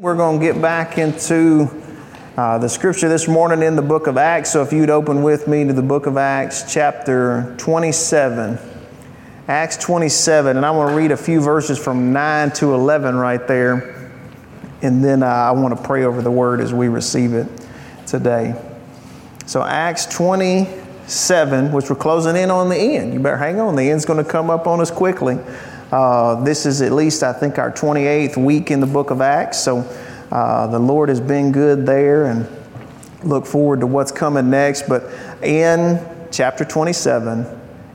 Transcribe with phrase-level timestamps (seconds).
[0.00, 1.68] We're going to get back into
[2.34, 4.50] uh, the scripture this morning in the book of Acts.
[4.50, 8.58] So if you'd open with me to the book of Acts, chapter 27.
[9.46, 13.46] Acts 27, and I want to read a few verses from 9 to 11 right
[13.46, 14.10] there.
[14.80, 17.46] And then uh, I want to pray over the word as we receive it
[18.06, 18.54] today.
[19.44, 23.12] So, Acts 27, which we're closing in on the end.
[23.12, 25.38] You better hang on, the end's going to come up on us quickly.
[25.90, 29.58] Uh, this is at least, I think, our 28th week in the book of Acts.
[29.58, 29.78] So
[30.30, 32.48] uh, the Lord has been good there and
[33.24, 34.88] look forward to what's coming next.
[34.88, 35.10] But
[35.42, 36.00] in
[36.30, 37.44] chapter 27,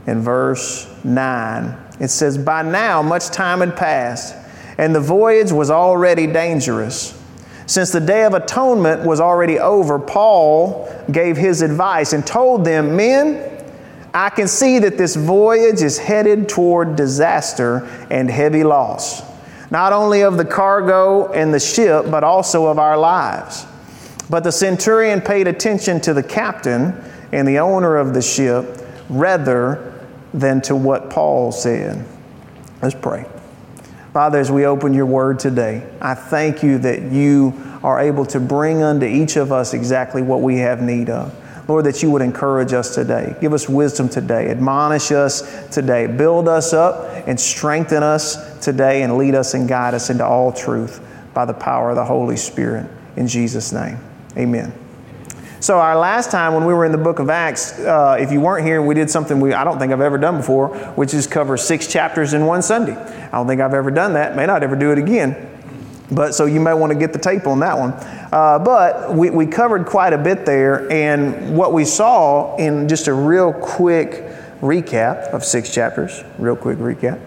[0.07, 4.35] in verse 9, it says, By now much time had passed,
[4.77, 7.21] and the voyage was already dangerous.
[7.67, 12.95] Since the day of atonement was already over, Paul gave his advice and told them,
[12.95, 13.54] Men,
[14.15, 19.21] I can see that this voyage is headed toward disaster and heavy loss,
[19.69, 23.65] not only of the cargo and the ship, but also of our lives.
[24.29, 26.95] But the centurion paid attention to the captain
[27.33, 30.01] and the owner of the ship rather
[30.33, 32.05] than to what Paul said.
[32.81, 33.25] Let's pray.
[34.13, 38.39] Father, as we open your word today, I thank you that you are able to
[38.39, 41.35] bring unto each of us exactly what we have need of.
[41.67, 43.35] Lord, that you would encourage us today.
[43.41, 44.49] Give us wisdom today.
[44.49, 46.05] Admonish us today.
[46.05, 50.51] Build us up and strengthen us today and lead us and guide us into all
[50.51, 51.01] truth
[51.33, 52.89] by the power of the Holy Spirit.
[53.15, 53.97] In Jesus' name,
[54.37, 54.73] amen.
[55.59, 58.39] So, our last time when we were in the book of Acts, uh, if you
[58.39, 61.25] weren't here, we did something we, I don't think I've ever done before, which is
[61.25, 62.95] cover six chapters in one Sunday.
[62.95, 64.35] I don't think I've ever done that.
[64.35, 65.54] May not ever do it again.
[66.11, 67.93] But so you may want to get the tape on that one.
[68.31, 73.07] Uh, but we, we covered quite a bit there, and what we saw in just
[73.07, 74.23] a real quick
[74.61, 77.19] recap of six chapters, real quick recap.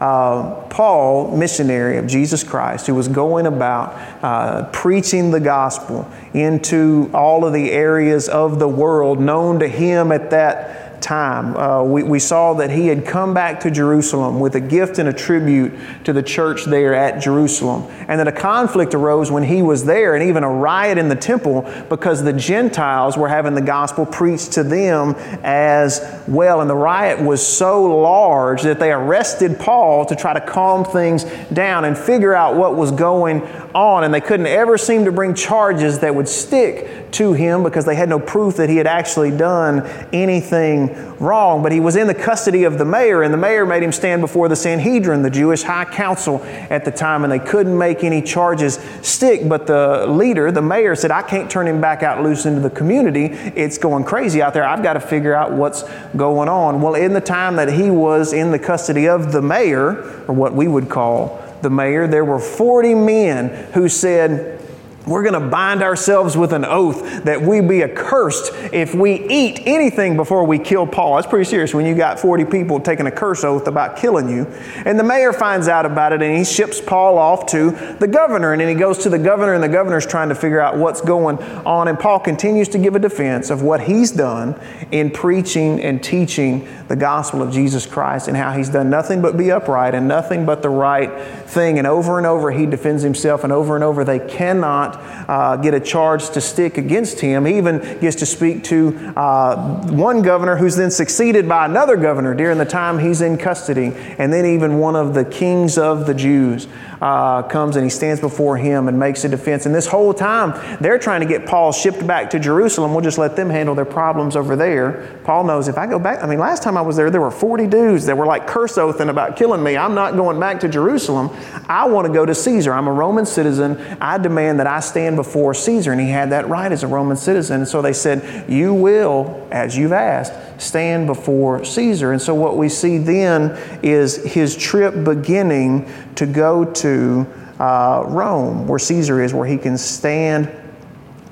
[0.00, 3.92] Uh, Paul, missionary of Jesus Christ, who was going about
[4.24, 10.10] uh, preaching the gospel into all of the areas of the world known to him
[10.10, 11.56] at that time.
[11.56, 15.08] Uh, we, we saw that he had come back to Jerusalem with a gift and
[15.08, 15.72] a tribute
[16.04, 20.14] to the church there at Jerusalem, and that a conflict arose when he was there,
[20.14, 24.52] and even a riot in the temple because the Gentiles were having the gospel preached
[24.52, 26.60] to them as well.
[26.60, 31.24] And the riot was so large that they arrested Paul to try to calm things
[31.52, 33.42] down and figure out what was going
[33.74, 37.84] on, and they couldn't ever seem to bring charges that would stick to him because
[37.84, 41.62] they had no proof that he had actually done anything wrong.
[41.62, 44.20] But he was in the custody of the mayor, and the mayor made him stand
[44.20, 48.22] before the Sanhedrin, the Jewish high council at the time, and they couldn't make any
[48.22, 49.48] charges stick.
[49.48, 52.70] But the leader, the mayor, said, I can't turn him back out loose into the
[52.70, 53.26] community.
[53.26, 54.64] It's going crazy out there.
[54.64, 55.84] I've got to figure out what's
[56.16, 56.80] going on.
[56.80, 60.54] Well, in the time that he was in the custody of the mayor, or what
[60.54, 64.59] we would call the mayor, there were 40 men who said,
[65.06, 69.62] we're going to bind ourselves with an oath that we be accursed if we eat
[69.64, 71.16] anything before we kill Paul.
[71.16, 74.46] That's pretty serious when you got 40 people taking a curse oath about killing you.
[74.84, 78.52] And the mayor finds out about it and he ships Paul off to the governor.
[78.52, 81.00] And then he goes to the governor, and the governor's trying to figure out what's
[81.00, 81.88] going on.
[81.88, 86.68] And Paul continues to give a defense of what he's done in preaching and teaching
[86.88, 90.44] the gospel of Jesus Christ and how he's done nothing but be upright and nothing
[90.44, 91.78] but the right thing.
[91.78, 95.74] And over and over he defends himself, and over and over they cannot uh, get
[95.74, 97.44] a charge to stick against him.
[97.44, 102.34] He even gets to speak to uh, one governor who's then succeeded by another governor
[102.34, 106.14] during the time he's in custody, and then even one of the kings of the
[106.14, 106.66] Jews
[107.00, 109.66] uh, comes and he stands before him and makes a defense.
[109.66, 112.92] And this whole time, they're trying to get Paul shipped back to Jerusalem.
[112.92, 115.18] We'll just let them handle their problems over there.
[115.24, 117.30] Paul knows if I go back, I mean, last time I was there, there were
[117.30, 119.76] 40 dudes that were like curse oathing about killing me.
[119.76, 121.30] I'm not going back to Jerusalem.
[121.68, 122.72] I want to go to Caesar.
[122.72, 123.78] I'm a Roman citizen.
[124.00, 125.92] I demand that I stand before Caesar.
[125.92, 127.60] And he had that right as a Roman citizen.
[127.60, 132.12] And so they said, You will, as you've asked, stand before Caesar.
[132.12, 137.26] And so what we see then is his trip beginning to go to
[137.58, 140.50] uh, Rome, where Caesar is, where he can stand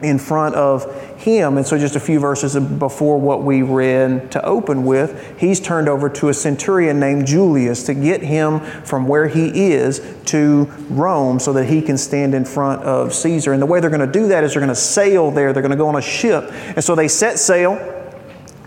[0.02, 0.84] in front of
[1.18, 1.56] him.
[1.56, 5.88] And so, just a few verses before what we read to open with, he's turned
[5.88, 11.40] over to a centurion named Julius to get him from where he is to Rome
[11.40, 13.52] so that he can stand in front of Caesar.
[13.52, 15.62] And the way they're going to do that is they're going to sail there, they're
[15.62, 16.50] going to go on a ship.
[16.52, 17.97] And so they set sail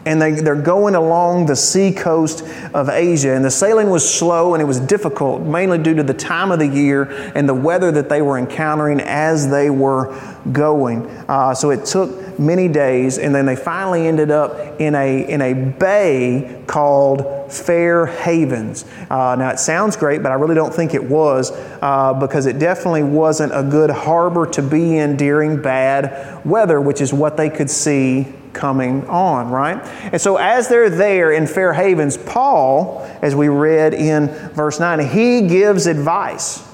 [0.06, 2.44] and they, they're going along the sea coast
[2.74, 3.36] of Asia.
[3.36, 6.60] And the sailing was slow and it was difficult, mainly due to the time of
[6.60, 7.04] the year
[7.36, 10.16] and the weather that they were encountering as they were
[10.52, 11.06] going.
[11.28, 15.42] Uh, so it took many days, and then they finally ended up in a, in
[15.42, 18.86] a bay called Fair Havens.
[19.10, 21.52] Uh, now, it sounds great, but I really don't think it was
[21.82, 27.02] uh, because it definitely wasn't a good harbor to be in during bad weather, which
[27.02, 29.78] is what they could see coming on, right?
[30.12, 35.00] And so as they're there in Fair Havens, Paul, as we read in verse 9,
[35.08, 36.68] he gives advice.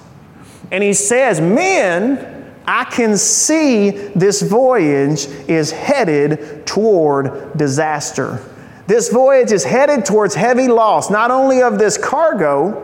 [0.72, 8.44] And he says, Men, I can see this voyage is headed toward disaster.
[8.88, 12.84] This voyage is headed towards heavy loss, not only of this cargo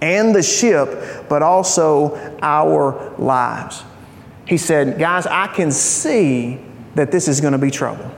[0.00, 3.82] and the ship, but also our lives.
[4.46, 6.58] He said, Guys, I can see
[6.96, 8.10] that this is going to be trouble.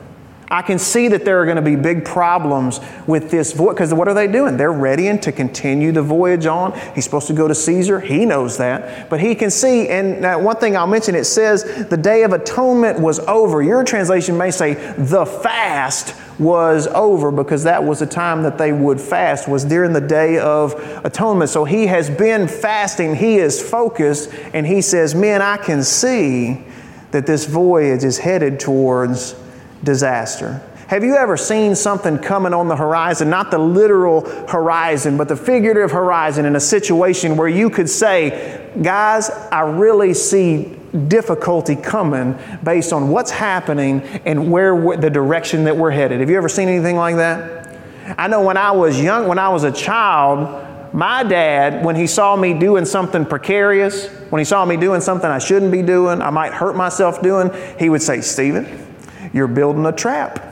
[0.51, 3.93] I can see that there are going to be big problems with this voyage because
[3.93, 4.57] what are they doing?
[4.57, 6.79] They're readying to continue the voyage on.
[6.95, 8.01] He's supposed to go to Caesar.
[8.01, 9.11] He knows that.
[9.11, 12.99] But he can see, and one thing I'll mention it says the day of atonement
[12.99, 13.63] was over.
[13.63, 18.73] Your translation may say the fast was over because that was the time that they
[18.73, 23.61] would fast was during the day of atonement so he has been fasting he is
[23.61, 26.65] focused and he says men i can see
[27.10, 29.34] that this voyage is headed towards
[29.82, 30.62] disaster.
[30.88, 35.37] Have you ever seen something coming on the horizon, not the literal horizon, but the
[35.37, 40.78] figurative horizon in a situation where you could say, guys, I really see
[41.08, 46.20] difficulty coming based on what's happening and where the direction that we're headed?
[46.20, 47.78] Have you ever seen anything like that?
[48.16, 52.06] I know when I was young, when I was a child, my dad, when he
[52.06, 56.20] saw me doing something precarious, when he saw me doing something I shouldn't be doing,
[56.23, 58.87] I might hurt myself doing, he would say, Stephen,
[59.32, 60.48] you're building a trap.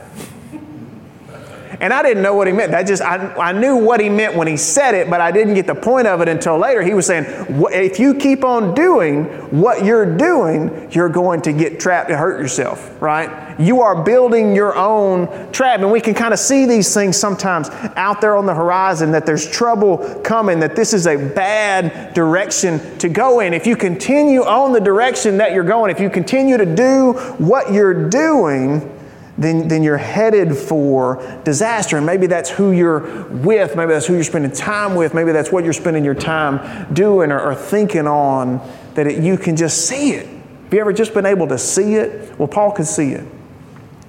[1.79, 2.71] And I didn't know what he meant.
[2.71, 5.53] That just I, I knew what he meant when he said it, but I didn't
[5.53, 6.81] get the point of it until later.
[6.81, 7.25] He was saying,
[7.71, 12.39] if you keep on doing what you're doing, you're going to get trapped and hurt
[12.39, 13.59] yourself, right?
[13.59, 15.81] You are building your own trap.
[15.81, 19.25] And we can kind of see these things sometimes out there on the horizon that
[19.25, 23.53] there's trouble coming, that this is a bad direction to go in.
[23.53, 27.71] If you continue on the direction that you're going, if you continue to do what
[27.71, 28.96] you're doing,
[29.37, 31.97] then, then you're headed for disaster.
[31.97, 33.75] And maybe that's who you're with.
[33.75, 35.13] Maybe that's who you're spending time with.
[35.13, 39.37] Maybe that's what you're spending your time doing or, or thinking on, that it, you
[39.37, 40.27] can just see it.
[40.27, 42.37] Have you ever just been able to see it?
[42.37, 43.25] Well, Paul could see it.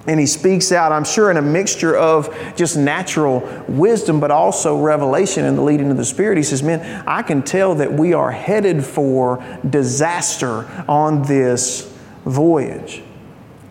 [0.07, 4.81] And he speaks out, I'm sure, in a mixture of just natural wisdom, but also
[4.81, 6.37] revelation and the leading of the Spirit.
[6.37, 13.03] He says, Men, I can tell that we are headed for disaster on this voyage.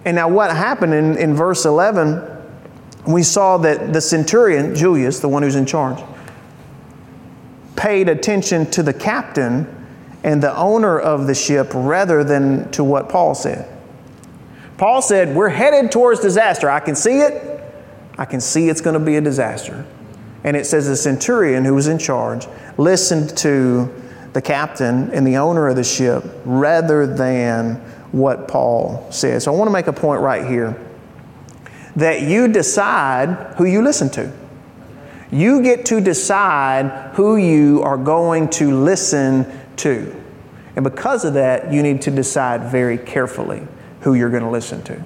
[0.04, 2.22] And now, what happened in, in verse 11,
[3.06, 6.02] we saw that the centurion, Julius, the one who's in charge,
[7.76, 9.66] paid attention to the captain
[10.24, 13.68] and the owner of the ship rather than to what Paul said.
[14.76, 16.70] Paul said, We're headed towards disaster.
[16.70, 17.60] I can see it.
[18.16, 19.86] I can see it's going to be a disaster.
[20.44, 22.46] And it says the centurion who was in charge
[22.76, 23.92] listened to
[24.32, 29.44] the captain and the owner of the ship rather than what Paul says.
[29.44, 30.80] So I want to make a point right here
[31.96, 34.32] that you decide who you listen to.
[35.30, 39.46] You get to decide who you are going to listen
[39.76, 40.14] to.
[40.76, 43.66] And because of that, you need to decide very carefully
[44.00, 45.04] who you're going to listen to.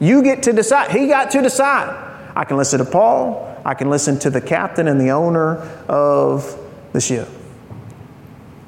[0.00, 0.90] You get to decide.
[0.90, 2.08] He got to decide.
[2.34, 3.60] I can listen to Paul.
[3.64, 6.58] I can listen to the captain and the owner of
[6.92, 7.28] the ship.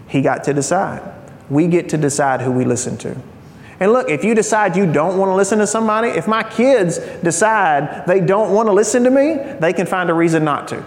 [0.06, 1.02] He got to decide.
[1.48, 3.16] We get to decide who we listen to.
[3.82, 6.98] And look, if you decide you don't want to listen to somebody, if my kids
[7.24, 10.84] decide they don't want to listen to me, they can find a reason not to.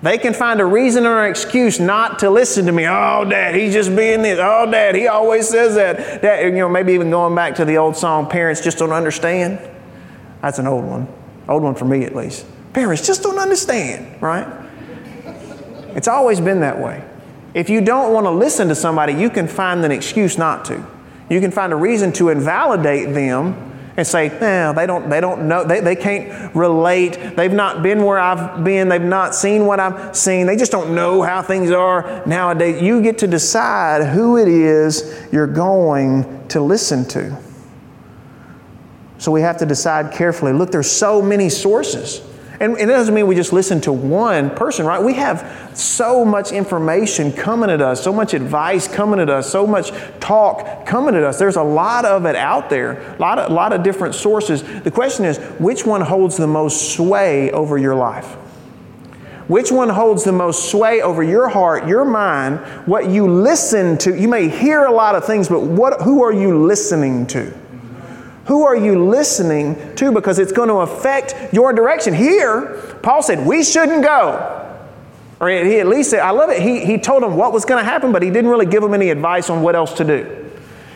[0.00, 2.86] They can find a reason or an excuse not to listen to me.
[2.86, 4.38] Oh, Dad, he's just being this.
[4.40, 6.22] Oh, Dad, he always says that.
[6.22, 9.58] Dad, you know, maybe even going back to the old song, "Parents just don't understand."
[10.40, 11.08] That's an old one,
[11.48, 12.46] old one for me at least.
[12.74, 14.46] Parents just don't understand, right?
[15.96, 17.02] It's always been that way.
[17.54, 20.80] If you don't want to listen to somebody, you can find an excuse not to.
[21.28, 25.48] You can find a reason to invalidate them and say, no, they don't, they don't
[25.48, 27.36] know, they, they can't relate.
[27.36, 28.88] They've not been where I've been.
[28.88, 30.46] They've not seen what I've seen.
[30.46, 32.80] They just don't know how things are nowadays.
[32.80, 37.36] You get to decide who it is you're going to listen to.
[39.18, 40.52] So we have to decide carefully.
[40.52, 42.22] Look, there's so many sources
[42.60, 45.00] And, and it doesn't mean we just listen to one person, right?
[45.00, 49.64] We have so much information coming at us, so much advice coming at us, so
[49.64, 51.38] much talk coming at us.
[51.38, 54.64] There's a lot of it out there, a lot of, a lot of different sources.
[54.82, 58.36] The question is, which one holds the most sway over your life?
[59.46, 64.18] Which one holds the most sway over your heart, your mind, what you listen to?
[64.18, 67.54] You may hear a lot of things, but what, who are you listening to?
[68.48, 70.10] Who are you listening to?
[70.10, 72.14] Because it's going to affect your direction.
[72.14, 74.64] Here, Paul said, we shouldn't go.
[75.38, 76.62] Or he at least said, I love it.
[76.62, 78.94] He, he told them what was going to happen, but he didn't really give them
[78.94, 80.50] any advice on what else to do.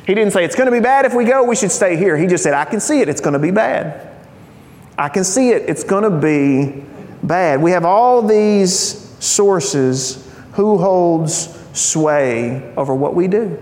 [0.06, 2.16] He didn't say, it's going to be bad if we go, we should stay here.
[2.16, 4.08] He just said, I can see it, it's going to be bad.
[4.98, 6.82] I can see it, it's going to be
[7.22, 7.62] bad.
[7.62, 8.72] We have all these
[9.22, 10.26] sources.
[10.54, 13.58] Who holds sway over what we do,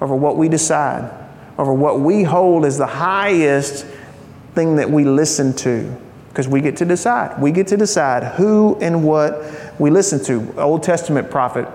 [0.00, 1.19] over what we decide?
[1.60, 3.84] Over what we hold as the highest
[4.54, 5.94] thing that we listen to
[6.30, 7.40] because we get to decide.
[7.40, 9.44] We get to decide who and what
[9.78, 10.58] we listen to.
[10.58, 11.68] Old Testament prophet,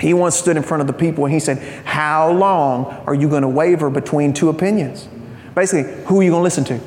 [0.00, 3.28] he once stood in front of the people and he said, How long are you
[3.28, 5.06] going to waver between two opinions?
[5.54, 6.80] Basically, who are you going to listen to?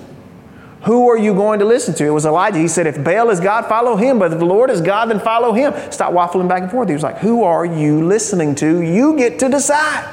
[0.85, 2.05] Who are you going to listen to?
[2.05, 2.57] It was Elijah.
[2.57, 4.17] He said, If Baal is God, follow him.
[4.17, 5.73] But if the Lord is God, then follow him.
[5.91, 6.89] Stop waffling back and forth.
[6.89, 8.81] He was like, Who are you listening to?
[8.81, 10.11] You get to decide.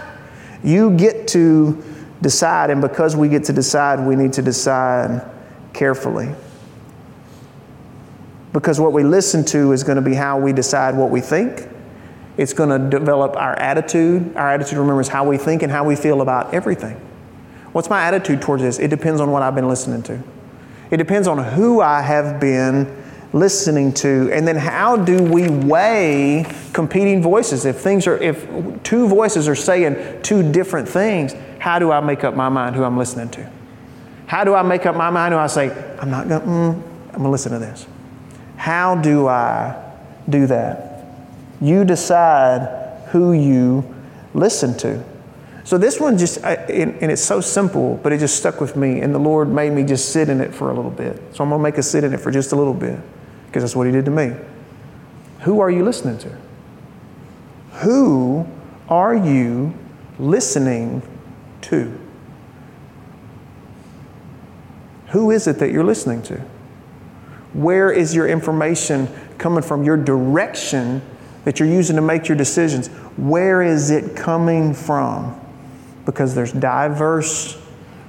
[0.62, 1.83] You get to
[2.23, 2.71] decide.
[2.71, 5.29] And because we get to decide, we need to decide
[5.75, 6.35] carefully.
[8.52, 11.69] Because what we listen to is going to be how we decide what we think.
[12.37, 14.37] It's going to develop our attitude.
[14.37, 16.99] Our attitude, remember, is how we think and how we feel about everything.
[17.73, 18.79] What's my attitude towards this?
[18.79, 20.23] It depends on what I've been listening to.
[20.91, 23.02] It depends on who I have been
[23.33, 28.47] listening to and then how do we weigh competing voices if things are if
[28.83, 32.83] two voices are saying two different things how do I make up my mind who
[32.83, 33.49] I'm listening to?
[34.26, 36.73] How do I make up my mind who I say, I'm not going to, mm,
[36.73, 37.87] I'm going to listen to this?
[38.57, 39.81] How do I
[40.28, 41.14] do that?
[41.61, 43.95] You decide who you
[44.35, 45.04] listen to.
[45.62, 49.14] So this one just, and, it's so simple, but it just stuck with me, and
[49.14, 51.14] the Lord made me just sit in it for a little bit.
[51.33, 52.99] So I'm going to make us sit in it for just a little bit,
[53.47, 54.33] because that's what He did to me.
[55.42, 56.37] Who are you listening to?
[57.83, 58.49] Who
[58.88, 59.75] are you
[60.19, 61.02] listening
[61.73, 61.99] to?
[65.09, 66.38] Who is it that you're listening to?
[67.55, 69.83] Where is your information coming from?
[69.83, 71.02] Your direction
[71.45, 75.38] that you're using to make your decisions, where is it coming from?
[76.07, 77.61] Because there's diverse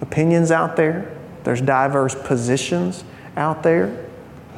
[0.01, 3.03] opinions out there, there's diverse positions
[3.35, 4.05] out there.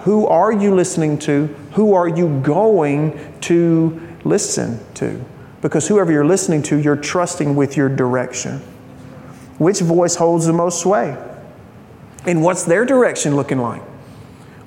[0.02, 1.48] Who are you listening to?
[1.74, 5.24] Who are you going to listen to?
[5.62, 8.62] Because whoever you're listening to, you're trusting with your direction.
[9.58, 11.18] Which voice holds the most sway?
[12.26, 13.82] And what's their direction looking like?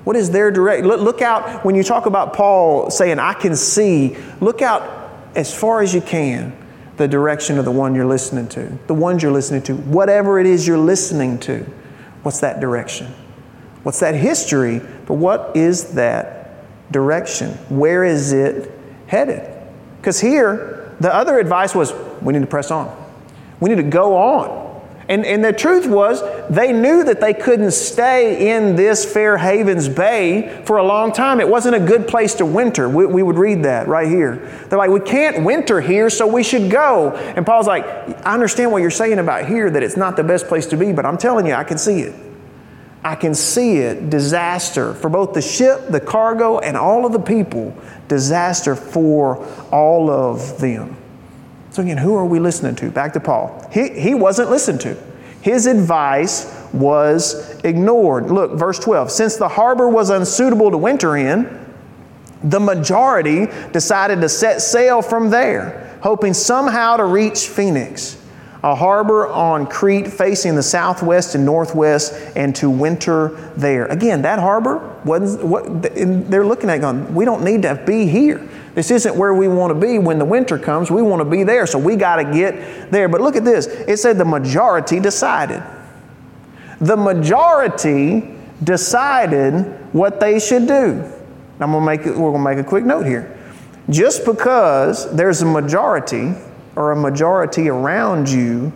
[0.03, 0.85] What is their direct?
[0.85, 5.53] Look, look out when you talk about Paul saying, I can see, look out as
[5.53, 6.55] far as you can
[6.97, 10.45] the direction of the one you're listening to, the ones you're listening to, whatever it
[10.45, 11.59] is you're listening to.
[12.23, 13.13] What's that direction?
[13.83, 14.79] What's that history?
[15.05, 17.51] But what is that direction?
[17.69, 18.71] Where is it
[19.07, 19.49] headed?
[19.97, 22.93] Because here, the other advice was we need to press on,
[23.59, 24.58] we need to go on.
[25.09, 29.89] And, and the truth was, they knew that they couldn't stay in this Fair Havens
[29.89, 31.41] Bay for a long time.
[31.41, 32.87] It wasn't a good place to winter.
[32.87, 34.35] We, we would read that right here.
[34.69, 37.13] They're like, we can't winter here, so we should go.
[37.15, 37.85] And Paul's like,
[38.23, 40.93] I understand what you're saying about here, that it's not the best place to be,
[40.93, 42.13] but I'm telling you, I can see it.
[43.03, 47.19] I can see it disaster for both the ship, the cargo, and all of the
[47.19, 47.75] people.
[48.07, 50.98] Disaster for all of them.
[51.71, 52.89] So again, who are we listening to?
[52.89, 53.67] Back to Paul.
[53.71, 54.97] He, he wasn't listened to.
[55.41, 58.31] His advice was ignored.
[58.31, 59.11] Look, verse 12.
[59.11, 61.65] Since the harbor was unsuitable to winter in,
[62.43, 68.17] the majority decided to set sail from there, hoping somehow to reach Phoenix,
[68.63, 73.85] a harbor on Crete facing the southwest and northwest, and to winter there.
[73.85, 78.47] Again, that harbor wasn't what they're looking at going, we don't need to be here.
[78.75, 80.91] This isn't where we want to be when the winter comes.
[80.91, 83.09] We want to be there, so we got to get there.
[83.09, 85.63] But look at this it said the majority decided.
[86.79, 91.11] The majority decided what they should do.
[91.59, 93.37] I'm gonna make it, we're going to make a quick note here.
[93.89, 96.33] Just because there's a majority
[96.75, 98.71] or a majority around you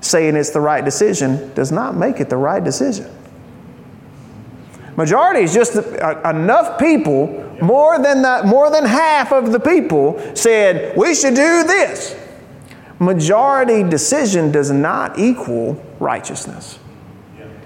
[0.00, 3.10] saying it's the right decision does not make it the right decision.
[4.96, 7.26] Majority is just enough people
[7.60, 12.16] more than, the, more than half of the people said, we should do this.
[12.98, 16.78] Majority decision does not equal righteousness.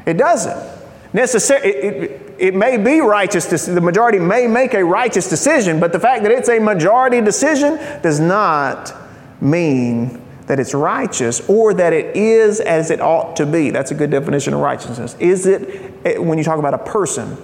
[0.07, 0.79] It doesn't.
[1.13, 5.93] Necessary, it, it, it may be righteous, the majority may make a righteous decision, but
[5.93, 8.95] the fact that it's a majority decision does not
[9.41, 13.71] mean that it's righteous or that it is as it ought to be.
[13.71, 15.15] That's a good definition of righteousness.
[15.21, 17.37] Is it, eh, when you talk about a person,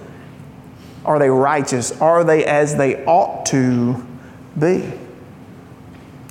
[1.05, 1.99] are they righteous?
[2.01, 4.03] Are they as they ought to
[4.59, 4.91] be?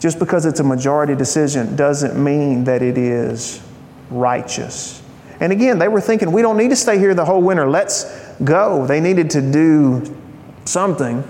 [0.00, 3.62] Just because it's a majority decision doesn't mean that it is
[4.10, 5.00] righteous.
[5.40, 7.68] And again, they were thinking, we don't need to stay here the whole winter.
[7.68, 8.04] Let's
[8.42, 8.86] go.
[8.86, 10.02] They needed to do
[10.64, 11.22] something,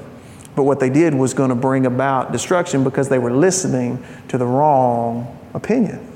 [0.56, 4.38] but what they did was going to bring about destruction because they were listening to
[4.38, 6.11] the wrong opinion.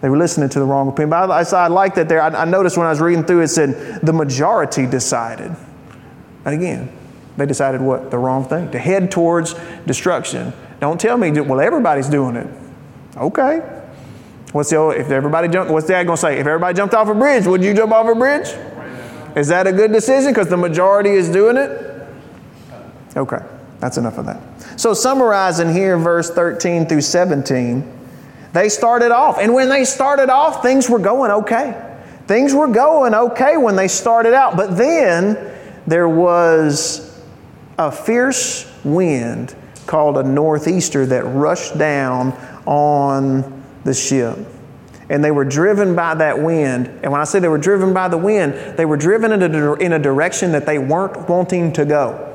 [0.00, 1.10] They were listening to the wrong opinion.
[1.10, 2.22] But I, saw, I like that there.
[2.22, 5.54] I, I noticed when I was reading through it said the majority decided.
[6.44, 6.90] And again,
[7.36, 8.10] they decided what?
[8.10, 8.70] The wrong thing.
[8.70, 9.54] To head towards
[9.86, 10.54] destruction.
[10.80, 12.46] Don't tell me, well, everybody's doing it.
[13.16, 13.58] Okay.
[14.52, 15.70] What's the if everybody jumped?
[15.70, 16.40] What's Dad gonna say?
[16.40, 18.48] If everybody jumped off a bridge, would you jump off a bridge?
[19.36, 21.89] Is that a good decision because the majority is doing it?
[23.16, 23.38] Okay,
[23.80, 24.40] that's enough of that.
[24.78, 27.98] So summarizing here, verse 13 through 17,
[28.52, 31.86] they started off, and when they started off, things were going okay.
[32.26, 35.36] Things were going okay when they started out, but then
[35.86, 37.20] there was
[37.78, 39.54] a fierce wind
[39.86, 42.32] called a northeaster that rushed down
[42.66, 44.38] on the ship.
[45.08, 46.86] And they were driven by that wind.
[47.02, 49.72] And when I say they were driven by the wind, they were driven in a,
[49.74, 52.29] in a direction that they weren't wanting to go.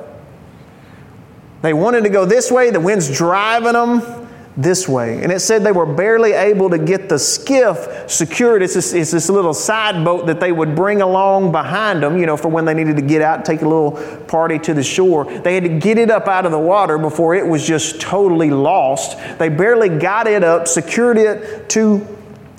[1.62, 4.26] They wanted to go this way, the wind's driving them
[4.58, 5.22] this way.
[5.22, 8.62] And it said they were barely able to get the skiff secured.
[8.62, 12.26] It's this, it's this little side boat that they would bring along behind them, you
[12.26, 13.92] know, for when they needed to get out and take a little
[14.28, 15.26] party to the shore.
[15.26, 18.50] They had to get it up out of the water before it was just totally
[18.50, 19.18] lost.
[19.40, 22.08] They barely got it up, secured it to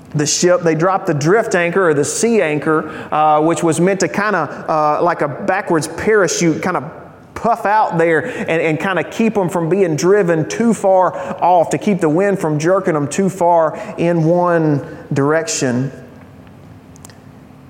[0.09, 0.61] the ship.
[0.61, 4.35] They dropped the drift anchor or the sea anchor, uh, which was meant to kind
[4.35, 7.06] of uh, like a backwards parachute, kind of
[7.37, 11.69] puff out there and, and kind of keep them from being driven too far off,
[11.69, 15.91] to keep the wind from jerking them too far in one direction.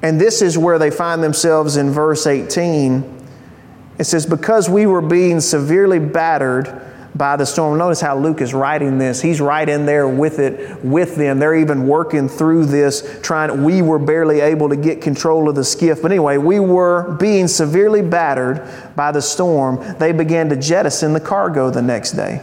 [0.02, 3.28] And this is where they find themselves in verse 18.
[4.00, 6.87] It says, Because we were being severely battered,
[7.18, 7.78] by the storm.
[7.78, 9.22] Notice how Luke is writing this.
[9.22, 11.40] He's right in there with it, with them.
[11.40, 13.64] They're even working through this, trying.
[13.64, 16.02] We were barely able to get control of the skiff.
[16.02, 19.98] But anyway, we were being severely battered by the storm.
[19.98, 22.42] They began to jettison the cargo the next day.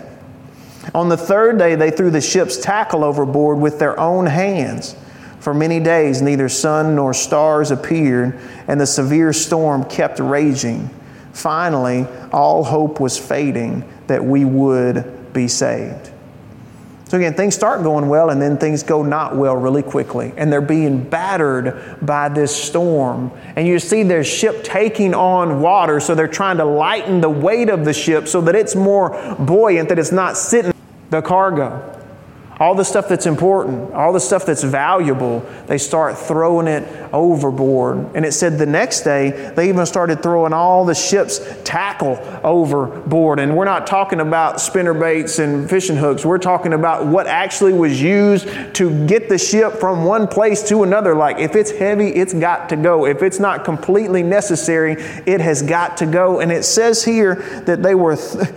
[0.94, 4.96] On the third day, they threw the ship's tackle overboard with their own hands.
[5.40, 10.90] For many days, neither sun nor stars appeared, and the severe storm kept raging.
[11.34, 16.10] Finally, all hope was fading that we would be saved.
[17.06, 20.32] So again, things start going well and then things go not well really quickly.
[20.36, 23.30] And they're being battered by this storm.
[23.56, 27.68] And you see their ship taking on water, so they're trying to lighten the weight
[27.68, 30.72] of the ship so that it's more buoyant, that it's not sitting
[31.10, 32.00] the cargo
[32.60, 38.14] all the stuff that's important, all the stuff that's valuable, they start throwing it overboard.
[38.14, 43.40] And it said the next day, they even started throwing all the ship's tackle overboard.
[43.40, 46.24] And we're not talking about spinner baits and fishing hooks.
[46.24, 50.84] We're talking about what actually was used to get the ship from one place to
[50.84, 51.14] another.
[51.16, 53.06] Like, if it's heavy, it's got to go.
[53.06, 54.92] If it's not completely necessary,
[55.26, 56.38] it has got to go.
[56.38, 57.34] And it says here
[57.66, 58.14] that they were.
[58.16, 58.48] Th-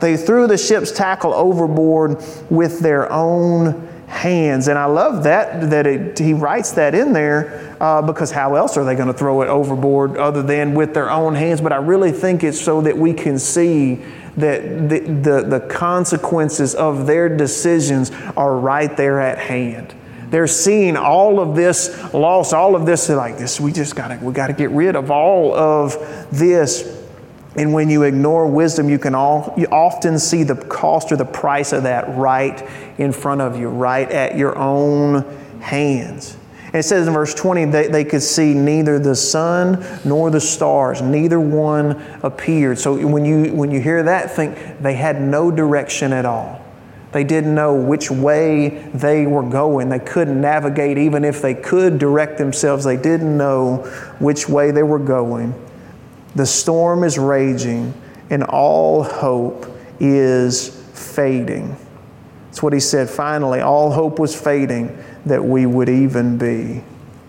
[0.00, 4.68] They threw the ship's tackle overboard with their own hands.
[4.68, 8.76] And I love that, that it, he writes that in there uh, because how else
[8.76, 11.60] are they going to throw it overboard other than with their own hands?
[11.60, 13.96] But I really think it's so that we can see
[14.36, 19.94] that the, the, the consequences of their decisions are right there at hand.
[20.30, 24.32] They're seeing all of this loss, all of this, like this, we just gotta, we
[24.32, 25.96] gotta get rid of all of
[26.30, 27.07] this
[27.56, 31.24] and when you ignore wisdom, you can all, you often see the cost or the
[31.24, 35.24] price of that right in front of you, right at your own
[35.60, 36.36] hands.
[36.66, 40.40] And it says in verse 20, they, they could see neither the sun nor the
[40.40, 42.78] stars, neither one appeared.
[42.78, 46.62] So when you, when you hear that, think they had no direction at all.
[47.12, 49.88] They didn't know which way they were going.
[49.88, 53.78] They couldn't navigate, even if they could direct themselves, they didn't know
[54.18, 55.54] which way they were going.
[56.34, 57.94] The storm is raging,
[58.30, 59.66] and all hope
[60.00, 61.76] is fading.
[62.46, 63.60] That's what he said finally.
[63.60, 66.82] All hope was fading that we would even be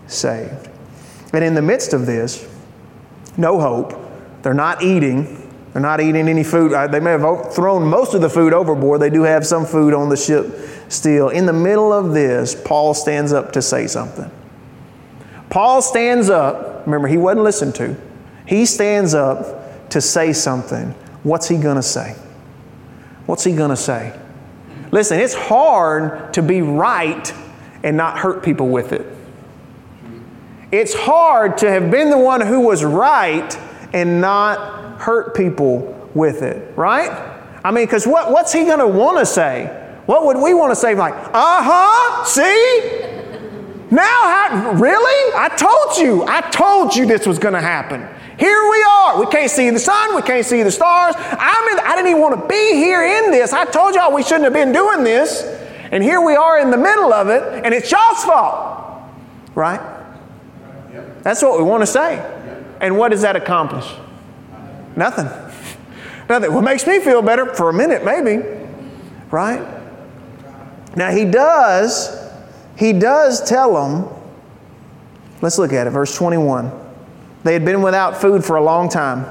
[0.06, 0.68] saved.
[1.32, 2.48] And in the midst of this,
[3.36, 3.94] no hope.
[4.42, 5.36] They're not eating.
[5.72, 6.72] They're not eating any food.
[6.90, 9.00] They may have thrown most of the food overboard.
[9.00, 10.46] They do have some food on the ship
[10.88, 11.28] still.
[11.28, 14.30] In the middle of this, Paul stands up to say something.
[15.48, 16.86] Paul stands up.
[16.86, 17.96] Remember, he wasn't listened to.
[18.50, 20.90] He stands up to say something.
[21.22, 22.16] What's he going to say?
[23.26, 24.12] What's he going to say?
[24.90, 27.32] Listen, it's hard to be right
[27.84, 29.06] and not hurt people with it.
[30.72, 33.56] It's hard to have been the one who was right
[33.92, 37.08] and not hurt people with it, right?
[37.62, 39.66] I mean, because what, what's he going to want to say?
[40.06, 40.96] What would we want to say?
[40.96, 43.00] Like, uh huh, see?
[43.92, 45.34] Now, how, really?
[45.36, 46.24] I told you.
[46.26, 48.08] I told you this was going to happen.
[48.40, 49.20] Here we are.
[49.20, 50.16] We can't see the sun.
[50.16, 51.14] We can't see the stars.
[51.18, 53.52] I'm in, I didn't even want to be here in this.
[53.52, 55.42] I told y'all we shouldn't have been doing this.
[55.92, 59.02] And here we are in the middle of it, and it's y'all's fault.
[59.54, 59.80] Right?
[61.22, 62.16] That's what we want to say.
[62.80, 63.86] And what does that accomplish?
[64.96, 65.26] Nothing.
[66.30, 66.54] Nothing.
[66.54, 68.42] What makes me feel better for a minute, maybe.
[69.30, 69.60] Right?
[70.96, 72.32] Now, he does,
[72.78, 74.08] he does tell them,
[75.42, 76.89] let's look at it, verse 21.
[77.42, 79.26] They had been without food for a long time.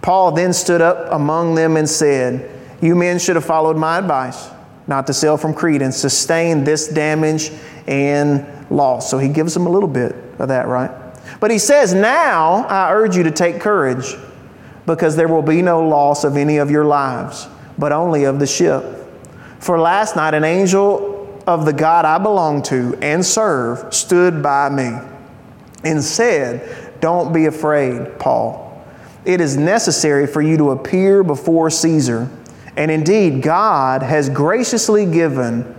[0.00, 4.48] Paul then stood up among them and said, You men should have followed my advice,
[4.86, 7.50] not to sail from Crete and sustain this damage
[7.86, 9.10] and loss.
[9.10, 10.90] So he gives them a little bit of that, right?
[11.40, 14.14] But he says, Now I urge you to take courage,
[14.86, 17.46] because there will be no loss of any of your lives,
[17.76, 18.82] but only of the ship.
[19.60, 24.70] For last night an angel of the God I belong to and serve stood by
[24.70, 24.98] me
[25.84, 28.64] and said, Don't be afraid, Paul.
[29.24, 32.30] It is necessary for you to appear before Caesar.
[32.76, 35.74] And indeed, God has graciously given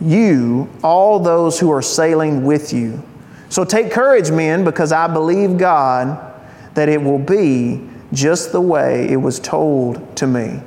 [0.00, 3.02] you all those who are sailing with you.
[3.48, 6.26] So take courage, men, because I believe God
[6.74, 10.60] that it will be just the way it was told to me.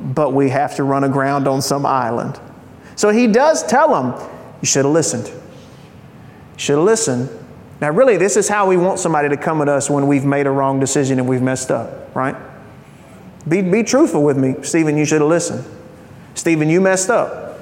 [0.00, 2.38] But we have to run aground on some island.
[2.96, 4.28] So he does tell them,
[4.60, 5.30] You should have listened.
[6.60, 7.26] Should listen.
[7.80, 10.46] Now, really, this is how we want somebody to come at us when we've made
[10.46, 12.36] a wrong decision and we've messed up, right?
[13.48, 14.98] Be, be truthful with me, Stephen.
[14.98, 15.64] You should have listened.
[16.34, 17.60] Stephen, you messed up.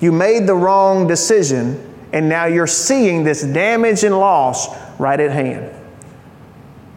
[0.00, 5.30] You made the wrong decision, and now you're seeing this damage and loss right at
[5.30, 5.70] hand.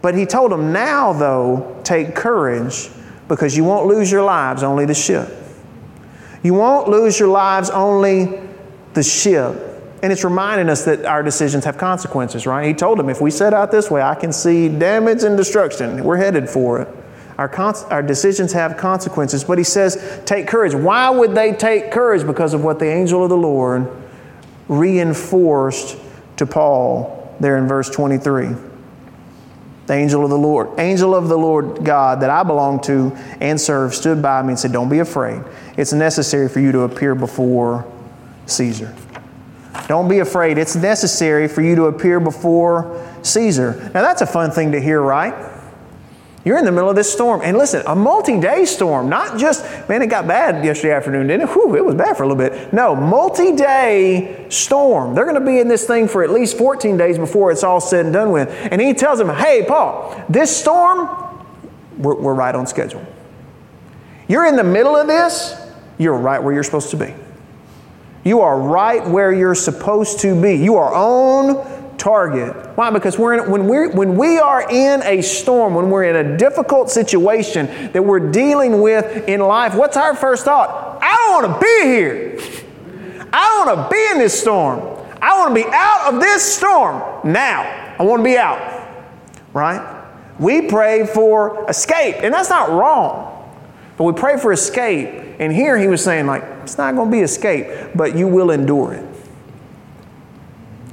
[0.01, 2.89] But he told them, now, though, take courage
[3.27, 5.27] because you won't lose your lives, only the ship.
[6.43, 8.39] You won't lose your lives, only
[8.93, 9.67] the ship.
[10.03, 12.67] And it's reminding us that our decisions have consequences, right?
[12.67, 16.03] He told them, if we set out this way, I can see damage and destruction.
[16.03, 16.87] We're headed for it.
[17.37, 19.43] Our, cons- our decisions have consequences.
[19.43, 20.73] But he says, take courage.
[20.73, 22.25] Why would they take courage?
[22.25, 23.91] Because of what the angel of the Lord
[24.67, 25.97] reinforced
[26.37, 28.49] to Paul there in verse 23.
[29.87, 33.11] The angel of the Lord, angel of the Lord God that I belong to
[33.41, 35.43] and serve, stood by me and said, Don't be afraid.
[35.77, 37.91] It's necessary for you to appear before
[38.45, 38.95] Caesar.
[39.87, 40.57] Don't be afraid.
[40.57, 43.91] It's necessary for you to appear before Caesar.
[43.93, 45.51] Now, that's a fun thing to hear, right?
[46.43, 47.41] You're in the middle of this storm.
[47.43, 51.47] And listen, a multi day storm, not just, man, it got bad yesterday afternoon, didn't
[51.47, 51.53] it?
[51.53, 52.73] Whew, it was bad for a little bit.
[52.73, 55.13] No, multi day storm.
[55.13, 57.79] They're going to be in this thing for at least 14 days before it's all
[57.79, 58.49] said and done with.
[58.71, 61.45] And he tells them, hey, Paul, this storm,
[61.97, 63.05] we're, we're right on schedule.
[64.27, 65.55] You're in the middle of this,
[65.99, 67.13] you're right where you're supposed to be.
[68.23, 70.55] You are right where you're supposed to be.
[70.55, 72.55] You are on target.
[72.75, 72.89] Why?
[72.89, 76.37] Because we're in, when, we're, when we are in a storm, when we're in a
[76.37, 80.99] difficult situation that we're dealing with in life, what's our first thought?
[81.01, 82.39] I don't want to be here.
[83.33, 84.79] I don't want to be in this storm.
[85.21, 87.61] I want to be out of this storm now.
[87.97, 88.87] I want to be out.
[89.53, 89.99] Right?
[90.39, 93.27] We pray for escape, and that's not wrong.
[93.97, 97.11] But we pray for escape and here he was saying, like, it's not going to
[97.11, 99.05] be escape, but you will endure it.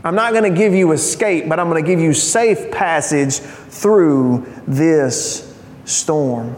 [0.03, 3.39] I'm not going to give you escape, but I'm going to give you safe passage
[3.39, 6.57] through this storm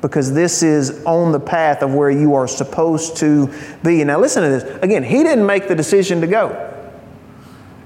[0.00, 4.04] because this is on the path of where you are supposed to be.
[4.04, 4.78] Now, listen to this.
[4.80, 6.72] Again, he didn't make the decision to go,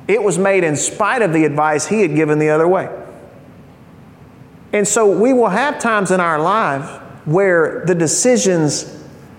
[0.07, 2.95] it was made in spite of the advice he had given the other way.
[4.75, 6.87] And so we will have times in our lives
[7.25, 8.93] where the decisions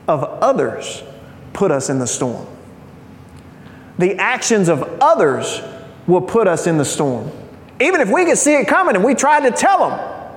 [0.08, 1.04] of others
[1.58, 2.46] put us in the storm.
[3.98, 5.60] The actions of others
[6.06, 7.32] will put us in the storm.
[7.82, 10.34] Even if we could see it coming and we tried to tell them,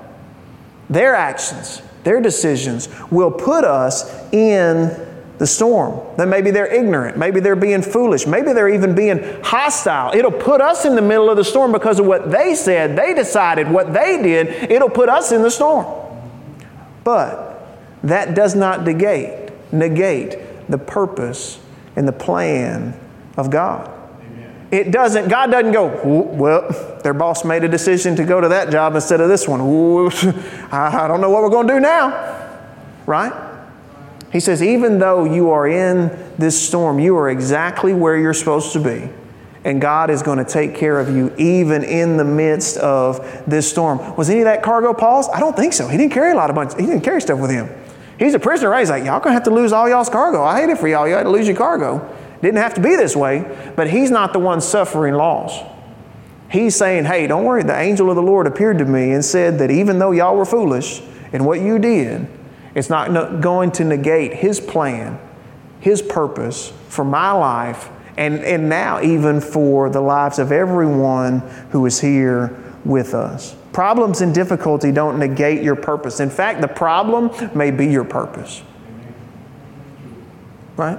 [0.89, 5.07] their actions, their decisions will put us in
[5.37, 6.01] the storm.
[6.17, 7.19] Then maybe they're ignorant.
[7.19, 8.27] Maybe they're being foolish.
[8.27, 10.15] Maybe they're even being hostile.
[10.15, 13.13] It'll put us in the middle of the storm because of what they said, they
[13.13, 14.71] decided, what they did.
[14.71, 15.87] It'll put us in the storm.
[17.05, 17.69] But
[18.03, 21.61] that does not negate negate the purpose
[21.97, 22.99] and the plan
[23.37, 23.89] of God.
[24.21, 24.69] Amen.
[24.71, 28.71] It doesn't, God doesn't go, well, their boss made a decision to go to that
[28.71, 29.61] job instead of this one.
[30.73, 32.47] I don't know what we're going to do now.
[33.07, 33.33] Right?
[34.33, 38.73] He says, even though you are in this storm, you are exactly where you're supposed
[38.75, 39.11] to be.
[39.65, 43.69] And God is going to take care of you even in the midst of this
[43.69, 44.17] storm.
[44.17, 45.29] Was any of that cargo Paul's?
[45.29, 45.87] I don't think so.
[45.87, 46.75] He didn't carry a lot of bunch.
[46.75, 47.69] He didn't carry stuff with him.
[48.21, 48.81] He's a prisoner, right?
[48.81, 50.45] He's like, y'all gonna have to lose all y'all's cargo.
[50.45, 51.09] I hate it for y'all.
[51.09, 52.15] You had to lose your cargo.
[52.43, 55.59] Didn't have to be this way, but he's not the one suffering loss.
[56.51, 57.63] He's saying, hey, don't worry.
[57.63, 60.45] The angel of the Lord appeared to me and said that even though y'all were
[60.45, 61.01] foolish
[61.33, 62.29] in what you did,
[62.75, 65.19] it's not going to negate his plan,
[65.81, 71.87] his purpose for my life, and, and now even for the lives of everyone who
[71.87, 72.55] is here
[72.85, 73.57] with us.
[73.73, 76.21] Problems and difficulty don't negate your purpose.
[76.21, 78.63] In fact, the problem may be your purpose.
[80.77, 80.99] Right?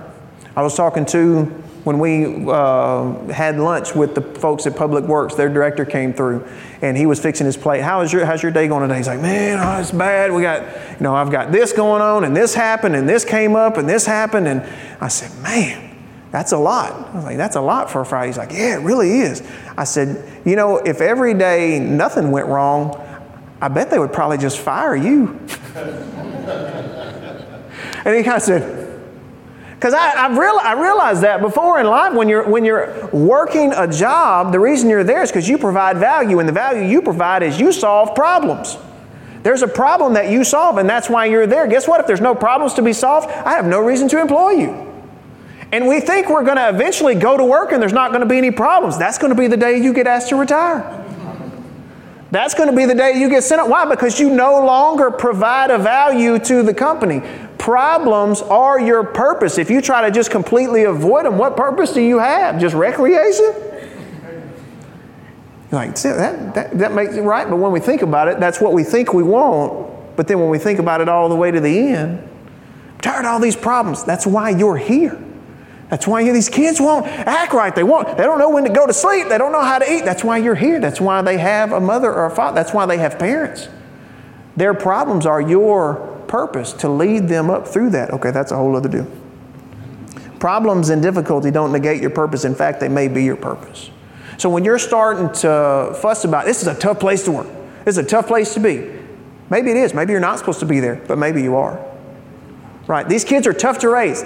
[0.55, 1.45] I was talking to
[1.83, 6.47] when we uh, had lunch with the folks at Public Works, their director came through
[6.81, 7.81] and he was fixing his plate.
[7.81, 8.97] How is your, how's your day going today?
[8.97, 10.31] He's like, man, oh, it's bad.
[10.31, 13.55] We got, you know, I've got this going on and this happened and this came
[13.55, 14.47] up and this happened.
[14.47, 14.61] And
[14.99, 15.90] I said, man,
[16.31, 16.93] that's a lot.
[16.93, 18.27] I was like, that's a lot for a Friday.
[18.27, 19.43] He's like, yeah, it really is.
[19.77, 22.95] I said, you know, if every day nothing went wrong,
[23.59, 25.37] I bet they would probably just fire you.
[28.05, 28.81] and he kind of said,
[29.75, 33.73] because I, I've real, I realized that before in life, when you're, when you're working
[33.73, 37.01] a job, the reason you're there is because you provide value, and the value you
[37.01, 38.77] provide is you solve problems.
[39.43, 41.67] There's a problem that you solve, and that's why you're there.
[41.67, 41.99] Guess what?
[41.99, 44.90] If there's no problems to be solved, I have no reason to employ you.
[45.71, 48.27] And we think we're going to eventually go to work and there's not going to
[48.27, 48.97] be any problems.
[48.97, 50.97] That's going to be the day you get asked to retire.
[52.31, 53.69] That's going to be the day you get sent out.
[53.69, 53.85] Why?
[53.85, 57.21] Because you no longer provide a value to the company.
[57.57, 59.57] Problems are your purpose.
[59.57, 62.59] If you try to just completely avoid them, what purpose do you have?
[62.59, 63.53] Just recreation?
[65.71, 67.49] You're like, that, that, that makes it right.
[67.49, 70.15] But when we think about it, that's what we think we want.
[70.15, 72.29] But then when we think about it all the way to the end,
[72.93, 74.03] I'm tired of all these problems.
[74.03, 75.21] That's why you're here.
[75.91, 77.75] That's why these kids won't act right.
[77.75, 78.17] They won't.
[78.17, 79.27] They don't know when to go to sleep.
[79.27, 80.05] They don't know how to eat.
[80.05, 80.79] That's why you're here.
[80.79, 82.55] That's why they have a mother or a father.
[82.55, 83.67] That's why they have parents.
[84.55, 88.11] Their problems are your purpose to lead them up through that.
[88.11, 89.05] Okay, that's a whole other deal.
[90.39, 92.45] Problems and difficulty don't negate your purpose.
[92.45, 93.89] In fact, they may be your purpose.
[94.37, 97.47] So when you're starting to fuss about this is a tough place to work.
[97.83, 98.89] This is a tough place to be.
[99.49, 99.93] Maybe it is.
[99.93, 101.85] Maybe you're not supposed to be there, but maybe you are.
[102.87, 103.07] Right?
[103.07, 104.23] These kids are tough to raise.